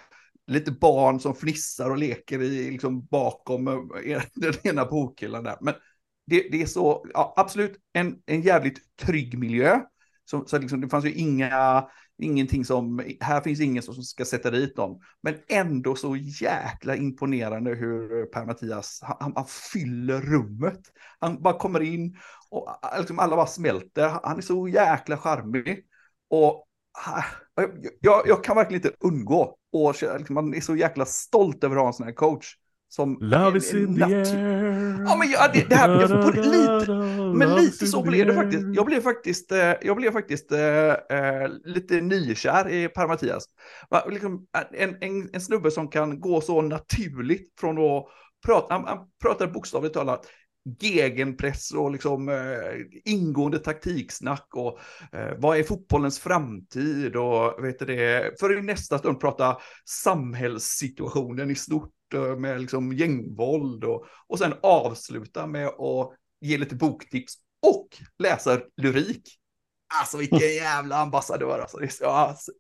[0.48, 3.68] lite barn som fnissar och leker i, liksom bakom
[4.06, 5.58] eh, den ena bokhyllan där.
[5.62, 5.74] Men
[6.26, 9.82] det, det är så, ja, absolut, en, en jävligt trygg miljö.
[10.30, 11.88] Så, så liksom, det fanns ju inga,
[12.18, 15.02] ingenting som, här finns ingen som ska sätta dit dem.
[15.22, 20.80] Men ändå så jäkla imponerande hur Per-Mattias, han, han, fyller rummet.
[21.20, 22.18] Han bara kommer in
[22.50, 24.20] och liksom alla bara smälter.
[24.24, 25.86] Han är så jäkla charmig.
[26.30, 26.68] Och
[27.08, 27.24] ah,
[28.00, 29.58] jag, jag kan verkligen inte undgå.
[29.72, 32.56] Och liksom, man är så jäkla stolt över att ha en sån här coach.
[32.90, 35.04] Som Love is in the air.
[35.06, 36.94] Ja, men ja, det, det här, jag får lite,
[37.38, 38.66] men lite så blev det faktiskt.
[38.74, 40.58] Jag blev faktiskt, eh, jag blev faktiskt äh,
[41.64, 43.46] lite nykär i Per Mattias.
[44.10, 48.06] Liksom, en, en, en snubbe som kan gå så naturligt från att
[48.46, 50.28] prata, han, han pratar bokstavligt talat
[50.80, 54.80] gegenpress och liksom eh, ingående taktiksnack och
[55.12, 61.52] eh, vad är fotbollens framtid och vet du det, för i nästa stund prata samhällssituationen
[61.52, 67.88] i stort med liksom gängvåld och, och sen avsluta med att ge lite boktips och
[68.20, 69.40] läsa lyrik.
[70.02, 71.78] Alltså vilken jävla ambassadör alltså.
[71.78, 72.52] Det är så, alltså,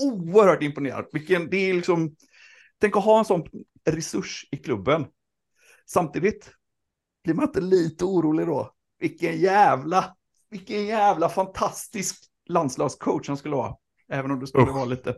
[0.00, 1.06] oerhört imponerad.
[1.12, 2.16] Vilken, det är liksom,
[2.80, 3.44] tänk att ha en sån
[3.90, 5.06] resurs i klubben.
[5.86, 6.50] Samtidigt
[7.24, 8.72] blir man inte lite orolig då.
[8.98, 10.16] Vilken jävla,
[10.50, 12.16] vilken jävla fantastisk
[12.48, 13.76] landslagscoach han skulle vara.
[14.08, 14.74] Även om det skulle uh.
[14.74, 15.12] vara lite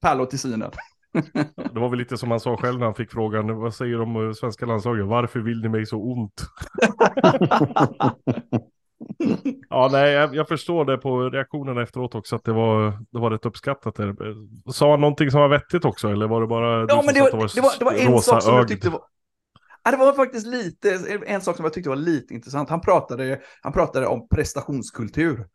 [0.00, 0.70] pärlor till synen.
[1.74, 4.16] Det var väl lite som han sa själv när han fick frågan, vad säger de
[4.16, 5.06] om svenska landslaget?
[5.06, 6.46] Varför vill ni mig så ont?
[9.68, 13.30] ja, nej, jag, jag, förstår det på reaktionerna efteråt också, att det var, det var
[13.30, 13.94] rätt uppskattat.
[13.94, 14.14] Där.
[14.72, 17.30] Sa han någonting som var vettigt också, eller var det bara ja, men det, var,
[17.30, 19.00] det, var, det var en sak som jag tyckte var...
[19.84, 22.70] Ja, det var faktiskt lite, en sak som jag tyckte var lite intressant.
[22.70, 25.46] Han pratade, han pratade om prestationskultur.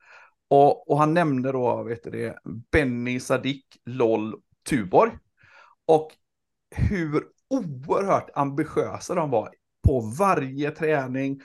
[0.49, 2.35] Och, och han nämnde då, vet du det,
[2.71, 4.35] Benny Sadik, LOL,
[4.69, 5.11] Tuborg.
[5.89, 6.15] Och
[6.75, 11.41] hur oerhört ambitiösa de var på varje träning,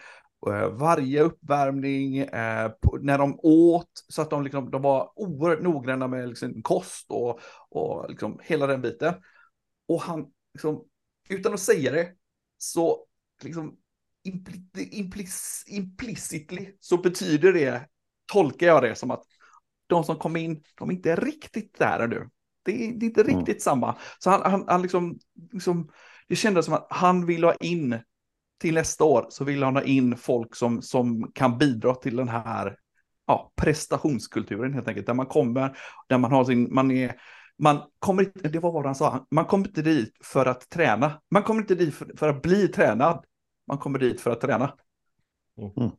[0.47, 6.09] eh, varje uppvärmning, eh, när de åt, så att de, liksom, de var oerhört noggranna
[6.09, 9.15] med liksom, kost och, och liksom, hela den biten.
[9.89, 10.85] Och han, liksom,
[11.29, 12.13] utan att säga det,
[12.59, 13.07] så
[13.43, 13.77] liksom,
[14.25, 17.89] impli, implic, implicitly så betyder det,
[18.33, 19.25] tolkar jag det som att
[19.87, 22.29] de som kom in, de är inte riktigt där nu.
[22.65, 23.37] Det är, det är inte mm.
[23.37, 23.97] riktigt samma.
[24.19, 25.19] Så han, han, han liksom,
[25.53, 25.89] liksom,
[26.29, 27.99] det kändes som att han vill ha in
[28.61, 32.29] till nästa år så vill han ha in folk som, som kan bidra till den
[32.29, 32.77] här
[33.27, 35.07] ja, prestationskulturen helt enkelt.
[35.07, 35.77] Där man kommer,
[36.09, 37.15] där man har sin, man är,
[37.59, 41.21] man kommer inte, det var vad han sa, man kommer inte dit för att träna.
[41.31, 43.25] Man kommer inte dit för, för att bli tränad.
[43.67, 44.75] Man kommer dit för att träna.
[45.77, 45.91] Mm.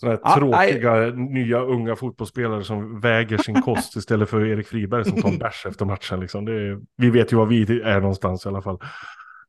[0.00, 1.12] Sådana här ah, tråkiga nej.
[1.12, 5.66] nya unga fotbollsspelare som väger sin kost istället för Erik Friberg som tar en bärs
[5.66, 6.20] efter matchen.
[6.20, 6.48] Liksom.
[6.48, 8.78] Är, vi vet ju var vi är någonstans i alla fall.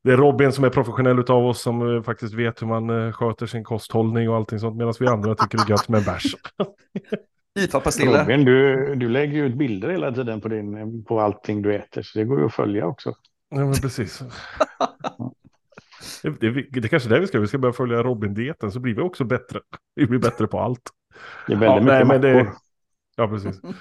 [0.03, 3.11] Det är Robin som är professionell utav oss som uh, faktiskt vet hur man uh,
[3.11, 4.77] sköter sin kosthållning och allting sånt.
[4.77, 6.35] Medan vi andra tycker det är gött med en bärs.
[7.99, 12.01] Robin, du, du lägger ju ut bilder hela tiden på, din, på allting du äter.
[12.01, 13.13] Så det går ju att följa också.
[13.49, 14.23] Ja, men precis.
[16.23, 18.95] Det, det, det kanske är det vi ska, vi ska börja följa Robin-dieten så blir
[18.95, 19.59] vi också bättre.
[19.95, 20.89] Vi blir bättre på allt.
[21.47, 22.53] Det är väldigt ja, mycket nej, men det,
[23.15, 23.61] Ja, precis.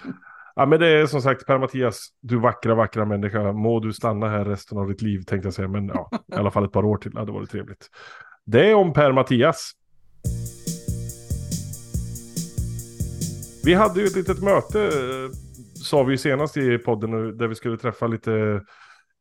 [0.56, 3.52] Ja, men det är som sagt Per-Mattias, du vackra, vackra människa.
[3.52, 5.68] Må du stanna här resten av ditt liv tänkte jag säga.
[5.68, 7.90] Men ja, i alla fall ett par år till hade varit trevligt.
[8.44, 9.72] Det är om Per-Mattias.
[13.64, 14.90] Vi hade ju ett litet möte,
[15.74, 18.62] sa vi senast i podden, där vi skulle träffa lite,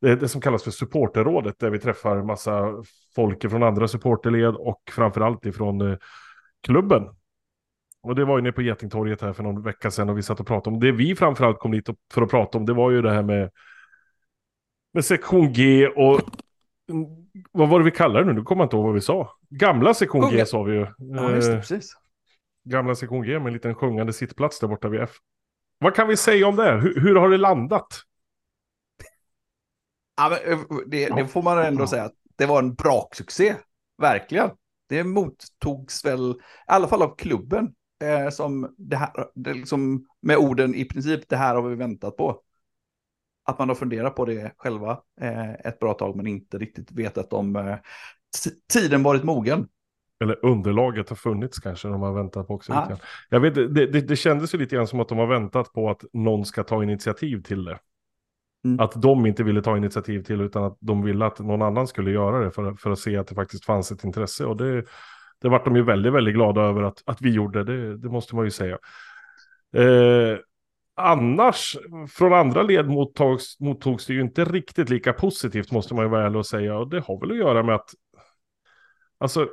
[0.01, 2.83] det, det som kallas för supporterrådet, där vi träffar massa
[3.15, 5.97] folk från andra supporterled och framförallt ifrån eh,
[6.63, 7.03] klubben.
[8.01, 10.39] Och det var ju nere på Getingtorget här för någon vecka sedan och vi satt
[10.39, 10.91] och pratade om det.
[10.91, 13.51] Vi framförallt kom dit för att prata om det var ju det här med,
[14.93, 16.21] med sektion G och
[17.51, 18.39] vad var det vi kallade det nu?
[18.39, 19.31] Nu kommer jag inte ihåg vad vi sa.
[19.49, 20.87] Gamla sektion G sa vi ju.
[20.97, 21.93] Ja, just det, eh, precis.
[22.63, 25.11] Gamla sektion G med en liten sjungande sittplats där borta vid F.
[25.79, 26.71] Vad kan vi säga om det?
[26.71, 27.87] Hur, hur har det landat?
[30.19, 33.55] Ja, eh, det, det, får man ändå säga att det var en braksuccé.
[33.97, 34.49] Verkligen.
[34.89, 40.37] Det mottogs väl, i alla fall av klubben, eh, som det här, det liksom, med
[40.37, 42.41] orden i princip, det här har vi väntat på.
[43.45, 47.33] Att man har funderat på det själva eh, ett bra tag, men inte riktigt vetat
[47.33, 47.75] om eh,
[48.73, 49.67] tiden varit mogen.
[50.23, 52.73] Eller underlaget har funnits kanske, de har väntat på också.
[52.73, 55.73] Lite Jag vet, det, det, det kändes ju lite grann som att de har väntat
[55.73, 57.79] på att någon ska ta initiativ till det.
[58.65, 58.79] Mm.
[58.79, 62.11] Att de inte ville ta initiativ till utan att de ville att någon annan skulle
[62.11, 64.45] göra det för, för att se att det faktiskt fanns ett intresse.
[64.45, 64.85] Och det,
[65.41, 67.63] det vart de ju väldigt, väldigt glada över att, att vi gjorde.
[67.63, 68.77] Det, det måste man ju säga.
[69.75, 70.37] Eh,
[70.95, 71.77] annars,
[72.09, 76.25] från andra led mottogs, mottogs det ju inte riktigt lika positivt måste man ju vara
[76.25, 76.77] ärlig och säga.
[76.77, 77.89] Och det har väl att göra med att,
[79.17, 79.49] alltså,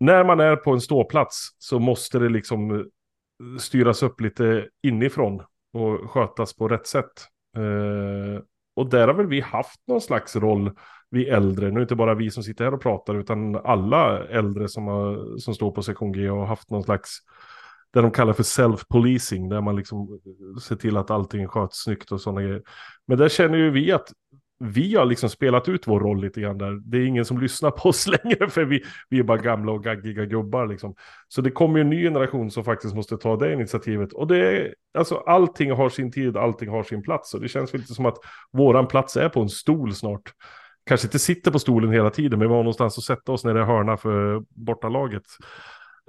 [0.00, 2.84] när man är på en ståplats så måste det liksom eh,
[3.58, 5.42] styras upp lite inifrån
[5.76, 7.12] och skötas på rätt sätt.
[7.56, 8.42] Eh,
[8.76, 10.70] och där har väl vi haft någon slags roll,
[11.10, 14.86] vi äldre, nu inte bara vi som sitter här och pratar, utan alla äldre som,
[14.86, 17.18] har, som står på sektion G och har haft någon slags,
[17.92, 20.20] det de kallar för self-policing, där man liksom
[20.62, 22.62] ser till att allting sköts snyggt och sådana grejer.
[23.06, 24.12] Men där känner ju vi att
[24.58, 26.80] vi har liksom spelat ut vår roll lite grann där.
[26.84, 29.84] Det är ingen som lyssnar på oss längre för vi, vi är bara gamla och
[29.84, 30.94] gaggiga gubbar liksom.
[31.28, 34.12] Så det kommer ju en ny generation som faktiskt måste ta det initiativet.
[34.12, 37.34] Och det är, alltså allting har sin tid, allting har sin plats.
[37.34, 38.18] Och det känns väl lite som att
[38.52, 40.32] våran plats är på en stol snart.
[40.86, 43.54] Kanske inte sitter på stolen hela tiden, men vi har någonstans att sätta oss när
[43.54, 45.24] det är hörna för bortalaget.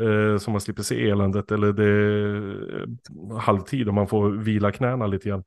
[0.02, 5.08] Eh, så man slipper se eländet eller det är halvtid och man får vila knäna
[5.08, 5.44] lite grann.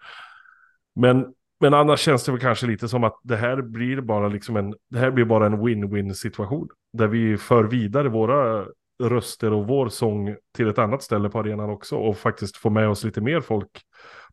[0.95, 1.27] Men
[1.61, 4.75] men annars känns det väl kanske lite som att det här blir bara liksom en,
[4.91, 6.69] det här blir bara en win-win situation.
[6.93, 8.67] Där vi för vidare våra
[9.03, 11.97] röster och vår sång till ett annat ställe på arenan också.
[11.97, 13.81] Och faktiskt få med oss lite mer folk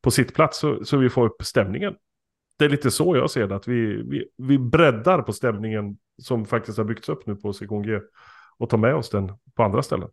[0.01, 1.95] på sitt plats så, så vi får upp stämningen.
[2.57, 6.45] Det är lite så jag ser det, att vi, vi, vi breddar på stämningen som
[6.45, 7.99] faktiskt har byggts upp nu på sektion G.
[8.57, 10.09] Och tar med oss den på andra ställen.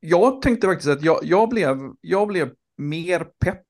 [0.00, 3.64] Jag tänkte faktiskt att jag, jag, blev, jag blev mer pepp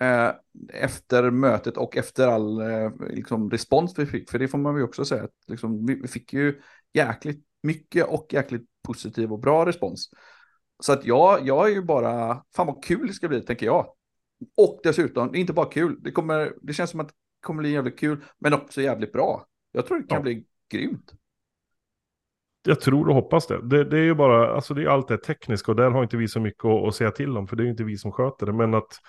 [0.00, 0.32] Eh,
[0.72, 4.30] efter mötet och efter all eh, liksom, respons vi fick.
[4.30, 5.24] För det får man ju också säga.
[5.24, 6.60] Att, liksom, vi fick ju
[6.92, 10.10] jäkligt mycket och jäkligt positiv och bra respons.
[10.82, 13.86] Så att jag, jag är ju bara, fan vad kul det ska bli, tänker jag.
[14.56, 17.98] Och dessutom, inte bara kul, det, kommer, det känns som att det kommer bli jävligt
[17.98, 19.46] kul, men också jävligt bra.
[19.72, 20.22] Jag tror det kan ja.
[20.22, 21.12] bli grymt.
[22.62, 23.68] Jag tror och hoppas det.
[23.68, 23.84] det.
[23.84, 23.98] det.
[23.98, 26.40] är ju bara, alltså det är allt det tekniska och där har inte vi så
[26.40, 28.52] mycket att, att säga till om, för det är ju inte vi som sköter det.
[28.52, 29.00] Men att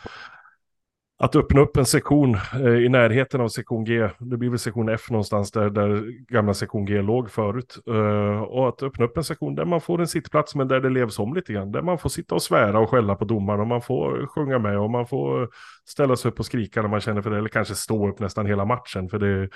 [1.23, 4.89] att öppna upp en sektion eh, i närheten av sektion G, det blir väl sektion
[4.89, 6.03] F någonstans där, där
[6.33, 7.77] gamla sektion G låg förut.
[7.87, 10.89] eh, och att öppna upp en sektion där man får en sittplats men där det
[10.89, 11.71] levs om lite grann.
[11.71, 14.79] Där man får sitta och svära och skälla på domaren och man får sjunga med
[14.79, 15.49] och man får
[15.85, 17.37] ställa sig upp och skrika när man känner för det.
[17.37, 19.49] Eller kanske stå upp nästan hela matchen för det,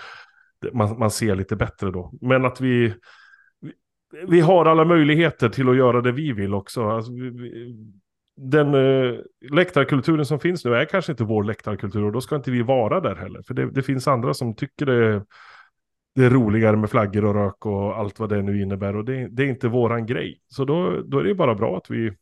[0.61, 2.11] det man, man ser lite bättre då.
[2.21, 2.93] Men att vi,
[3.61, 3.71] vi,
[4.27, 6.89] vi har alla möjligheter till att göra det vi vill också.
[6.89, 7.75] Alltså, vi,
[8.37, 9.19] den eh,
[9.51, 12.99] läktarkulturen som finns nu är kanske inte vår läktarkultur och då ska inte vi vara
[12.99, 13.41] där heller.
[13.41, 15.25] För det, det finns andra som tycker det,
[16.15, 19.27] det, är roligare med flaggor och rök och allt vad det nu innebär och det,
[19.27, 20.41] det är inte våran grej.
[20.47, 22.13] Så då, då är det bara bra att vi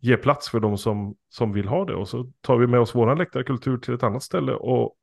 [0.00, 2.94] ger plats för de som, som vill ha det och så tar vi med oss
[2.94, 4.96] våran läktarkultur till ett annat ställe och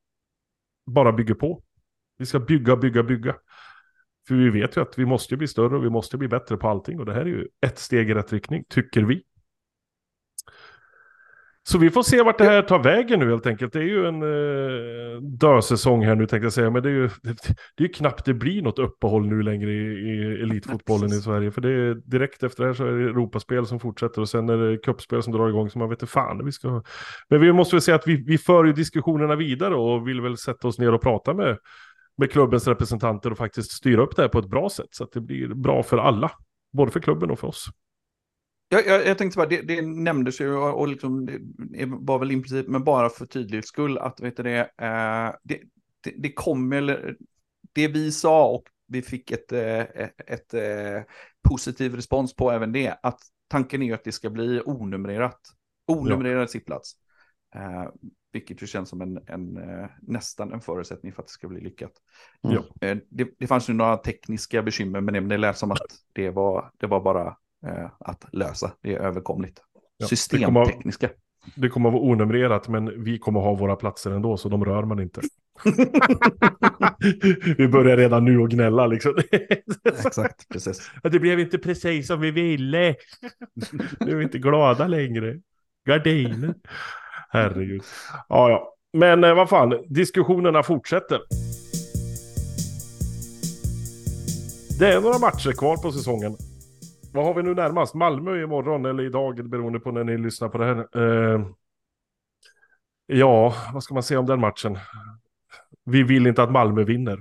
[0.86, 1.64] bara bygger på.
[2.18, 3.36] Vi ska bygga, bygga, bygga.
[4.28, 6.68] För vi vet ju att vi måste bli större och vi måste bli bättre på
[6.68, 9.24] allting och det här är ju ett steg i rätt riktning, tycker vi.
[11.64, 13.74] Så vi får se vart det här tar vägen nu helt enkelt.
[13.74, 16.70] Det är ju en eh, dösäsong här nu tänkte jag säga.
[16.70, 17.10] Men det är ju
[17.78, 21.52] det, är knappt det blir något uppehåll nu längre i, i elitfotbollen i Sverige.
[21.52, 24.50] För det är direkt efter det här så är det Europaspel som fortsätter och sen
[24.50, 25.70] är det kuppspel som drar igång.
[25.70, 26.84] Så man vet inte fan vi ska...
[27.30, 30.38] Men vi måste väl säga att vi, vi för ju diskussionerna vidare och vill väl
[30.38, 31.58] sätta oss ner och prata med
[32.20, 35.12] med klubbens representanter och faktiskt styra upp det här på ett bra sätt så att
[35.12, 36.32] det blir bra för alla.
[36.74, 37.70] Både för klubben och för oss.
[38.70, 42.32] Jag, jag, jag tänkte bara, det, det nämndes ju och, och liksom, det var väl
[42.32, 45.60] i princip, men bara för tydlighets skull, att vet du det, eh, det,
[46.04, 47.16] det, det kommer, eller
[47.74, 51.04] det vi sa och vi fick ett, eh, ett, ett, ett eh,
[51.50, 55.40] positiv respons på även det, att tanken är att det ska bli onumrerat,
[55.88, 56.48] onumrerad ja.
[56.48, 56.92] sittplats.
[57.56, 57.90] Eh,
[58.32, 61.62] vilket ju känns som en, en, eh, nästan en förutsättning för att det ska bli
[61.62, 61.92] lyckat.
[62.44, 62.58] Mm.
[62.82, 66.72] Eh, det, det fanns ju några tekniska bekymmer men det lät som att det var,
[66.78, 67.38] det var bara
[68.00, 68.72] att lösa.
[68.82, 69.62] Det är överkomligt.
[69.98, 71.08] Ja, Systemtekniska.
[71.08, 74.38] Det kommer, det kommer att vara onumrerat, men vi kommer att ha våra platser ändå,
[74.38, 75.22] så de rör man inte.
[77.58, 79.14] vi börjar redan nu och gnälla liksom.
[80.06, 80.92] Exakt, precis.
[81.04, 82.96] Det blev inte precis som vi ville.
[84.00, 85.40] Nu är vi inte glada längre.
[85.88, 86.54] Gardiner.
[87.30, 87.82] Herregud.
[88.30, 88.76] Ja, ja.
[88.94, 91.20] Men eh, vad fan, diskussionerna fortsätter.
[94.80, 96.36] Det är några matcher kvar på säsongen.
[97.14, 97.96] Vad har vi nu närmast?
[97.96, 100.78] Malmö imorgon eller idag, beroende på när ni lyssnar på det här.
[101.36, 101.46] Eh,
[103.06, 104.78] ja, vad ska man säga om den matchen?
[105.86, 107.20] Vi vill inte att Malmö vinner.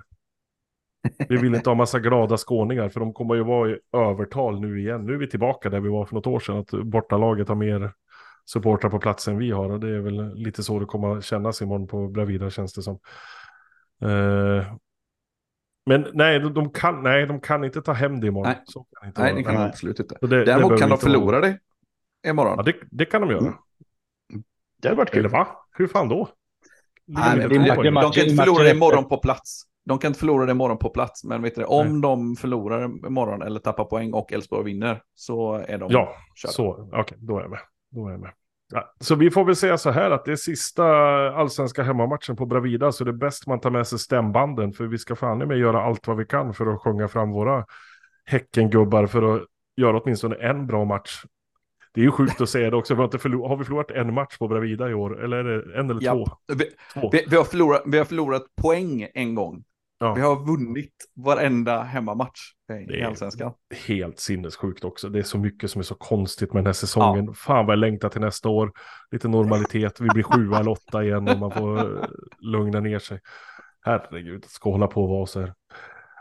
[1.29, 4.81] Vi vill inte ha massa glada skåningar, för de kommer ju vara i övertal nu
[4.81, 5.07] igen.
[5.07, 7.93] Nu är vi tillbaka där vi var för något år sedan, att bortalaget har mer
[8.45, 9.71] supportrar på platsen vi har.
[9.71, 12.99] Och det är väl lite så det kommer kännas imorgon på Bravida känns det som.
[14.03, 14.75] Eh,
[15.89, 18.53] men nej de, kan, nej, de kan inte ta hem det imorgon.
[18.53, 20.19] Nej, så kan inte nej det kan de absolut inte.
[20.21, 21.59] Det, Däremot det kan de förlora det
[22.27, 22.55] imorgon.
[22.57, 23.41] Ja, det, det kan de göra.
[23.41, 23.55] Mm.
[24.83, 25.19] Det hade varit kul.
[25.19, 25.49] Eller va?
[25.73, 26.29] Hur fan då?
[27.07, 29.65] Nej, de, de, de kan inte förlora det imorgon på plats.
[29.85, 32.03] De kan inte förlora det imorgon på plats, men vet du, om Nej.
[32.03, 36.53] de förlorar imorgon eller tappar poäng och Elfsborg vinner så är de Ja, körda.
[36.53, 37.61] så okej, okay, då är jag med.
[37.91, 38.31] Då är jag med.
[38.73, 40.85] Ja, så vi får väl säga så här att det är sista
[41.31, 44.99] allsvenska hemmamatchen på Bravida så det är bäst man tar med sig stämbanden för vi
[44.99, 47.65] ska fan med göra allt vad vi kan för att sjunga fram våra
[48.25, 49.43] Häckengubbar för att
[49.77, 51.23] göra åtminstone en bra match.
[51.95, 53.91] Det är ju sjukt att säga det också, vi har, inte förlor har vi förlorat
[53.91, 55.25] en match på Bravida i år?
[55.25, 56.13] Eller är det en eller ja.
[56.13, 56.55] två?
[56.55, 56.65] Vi,
[56.95, 57.11] två.
[57.13, 59.65] Vi, vi, har förlorat, vi har förlorat poäng en gång.
[60.01, 60.15] Ja.
[60.15, 62.41] Vi har vunnit varenda hemmamatch
[62.91, 63.53] i Allsvenskan.
[63.87, 65.09] Helt sinnessjukt också.
[65.09, 67.25] Det är så mycket som är så konstigt med den här säsongen.
[67.25, 67.33] Ja.
[67.33, 68.73] Fan vad jag längtar till nästa år.
[69.11, 70.01] Lite normalitet.
[70.01, 72.07] Vi blir sju eller åtta igen och man får
[72.39, 73.21] lugna ner sig.
[73.81, 75.55] Herregud, ska hålla på och vara så här.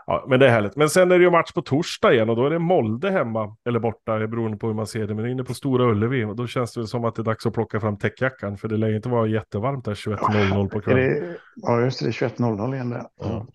[0.09, 0.75] Ja, men det är härligt.
[0.75, 3.55] Men sen är det ju match på torsdag igen och då är det Molde hemma
[3.65, 5.13] eller borta, beroende på hur man ser det.
[5.13, 7.53] Men inne på Stora Ullevi och då känns det som att det är dags att
[7.53, 8.57] plocka fram täckjackan.
[8.57, 11.35] För det lär inte vara jättevarmt där 21.00 på kvällen.
[11.55, 13.03] Ja, just det, det är 21.00 igen där.
[13.19, 13.47] Ja.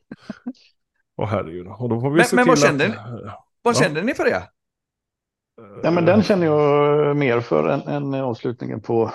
[1.16, 1.66] Åh herregud.
[1.66, 2.90] Och då får vi men, se men till vad kände, att...
[2.90, 3.30] ni,
[3.62, 3.80] vad ja.
[3.80, 4.42] kände ni för det?
[5.82, 9.12] Ja, men den känner jag mer för än, än avslutningen på,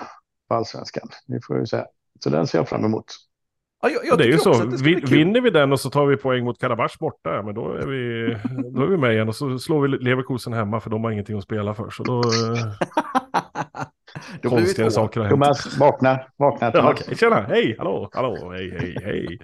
[0.50, 1.10] på allsvenskan.
[1.28, 1.86] Det får jag säga.
[2.20, 3.06] Så den ser jag fram emot.
[3.82, 4.54] Ja, jag, jag det är ju så.
[5.10, 8.36] Vinner vi den och så tar vi poäng mot Karabach borta, men då är vi,
[8.74, 9.28] då är vi med igen.
[9.28, 11.90] Och så slår vi Leverkusen hemma för de har ingenting att spela för.
[11.90, 12.22] Så då...
[14.42, 15.34] då konstiga saker har hänt.
[15.34, 16.20] Thomas, vakna.
[16.38, 16.72] Vakna.
[16.74, 17.16] Ja, okay.
[17.16, 19.40] Tjena, hej, hallå, hallå, hej, hej, hej.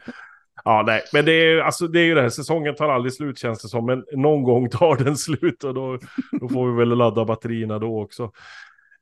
[0.65, 3.39] Ja, nej, men det är, alltså, det är ju det här, säsongen tar aldrig slut
[3.39, 5.99] känns det som, men någon gång tar den slut och då,
[6.41, 8.31] då får vi väl ladda batterierna då också.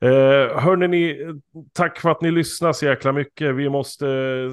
[0.03, 1.27] Eh, hörni ni,
[1.73, 3.55] tack för att ni lyssnar så jäkla mycket.
[3.55, 4.05] Vi måste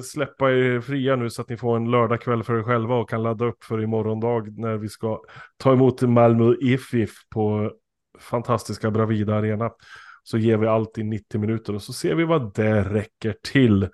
[0.03, 3.23] släppa er fria nu så att ni får en lördagkväll för er själva och kan
[3.23, 5.21] ladda upp för imorgon dag när vi ska
[5.57, 7.71] ta emot Malmö IFIF på
[8.19, 9.71] fantastiska Bravida Arena.
[10.23, 13.89] Så ger vi allt i 90 minuter och så ser vi vad det räcker till.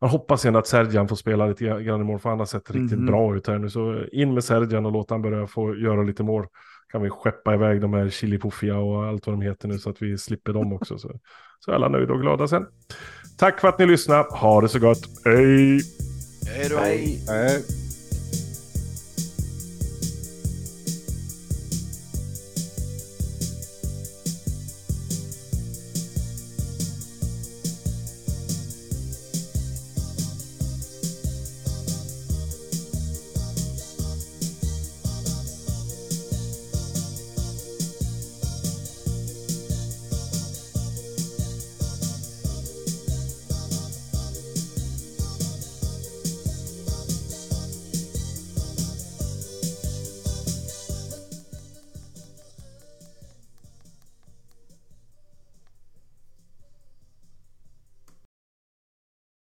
[0.00, 2.92] Jag hoppas igen att Sergian får spela lite grann imorgon för han har sett riktigt
[2.92, 3.06] mm.
[3.06, 3.70] bra ut här nu.
[3.70, 6.46] Så in med Sergian och låt han börja få göra lite mål
[6.92, 10.02] kan vi skeppa iväg de här chilipuffia och allt vad de heter nu så att
[10.02, 10.98] vi slipper dem också.
[10.98, 11.20] Så,
[11.58, 12.66] så är alla nöjda och glada sen.
[13.38, 14.22] Tack för att ni lyssnade.
[14.30, 15.02] Ha det så gott.
[15.24, 15.80] Hej!
[16.54, 16.76] Hej då!
[16.76, 17.62] Hej.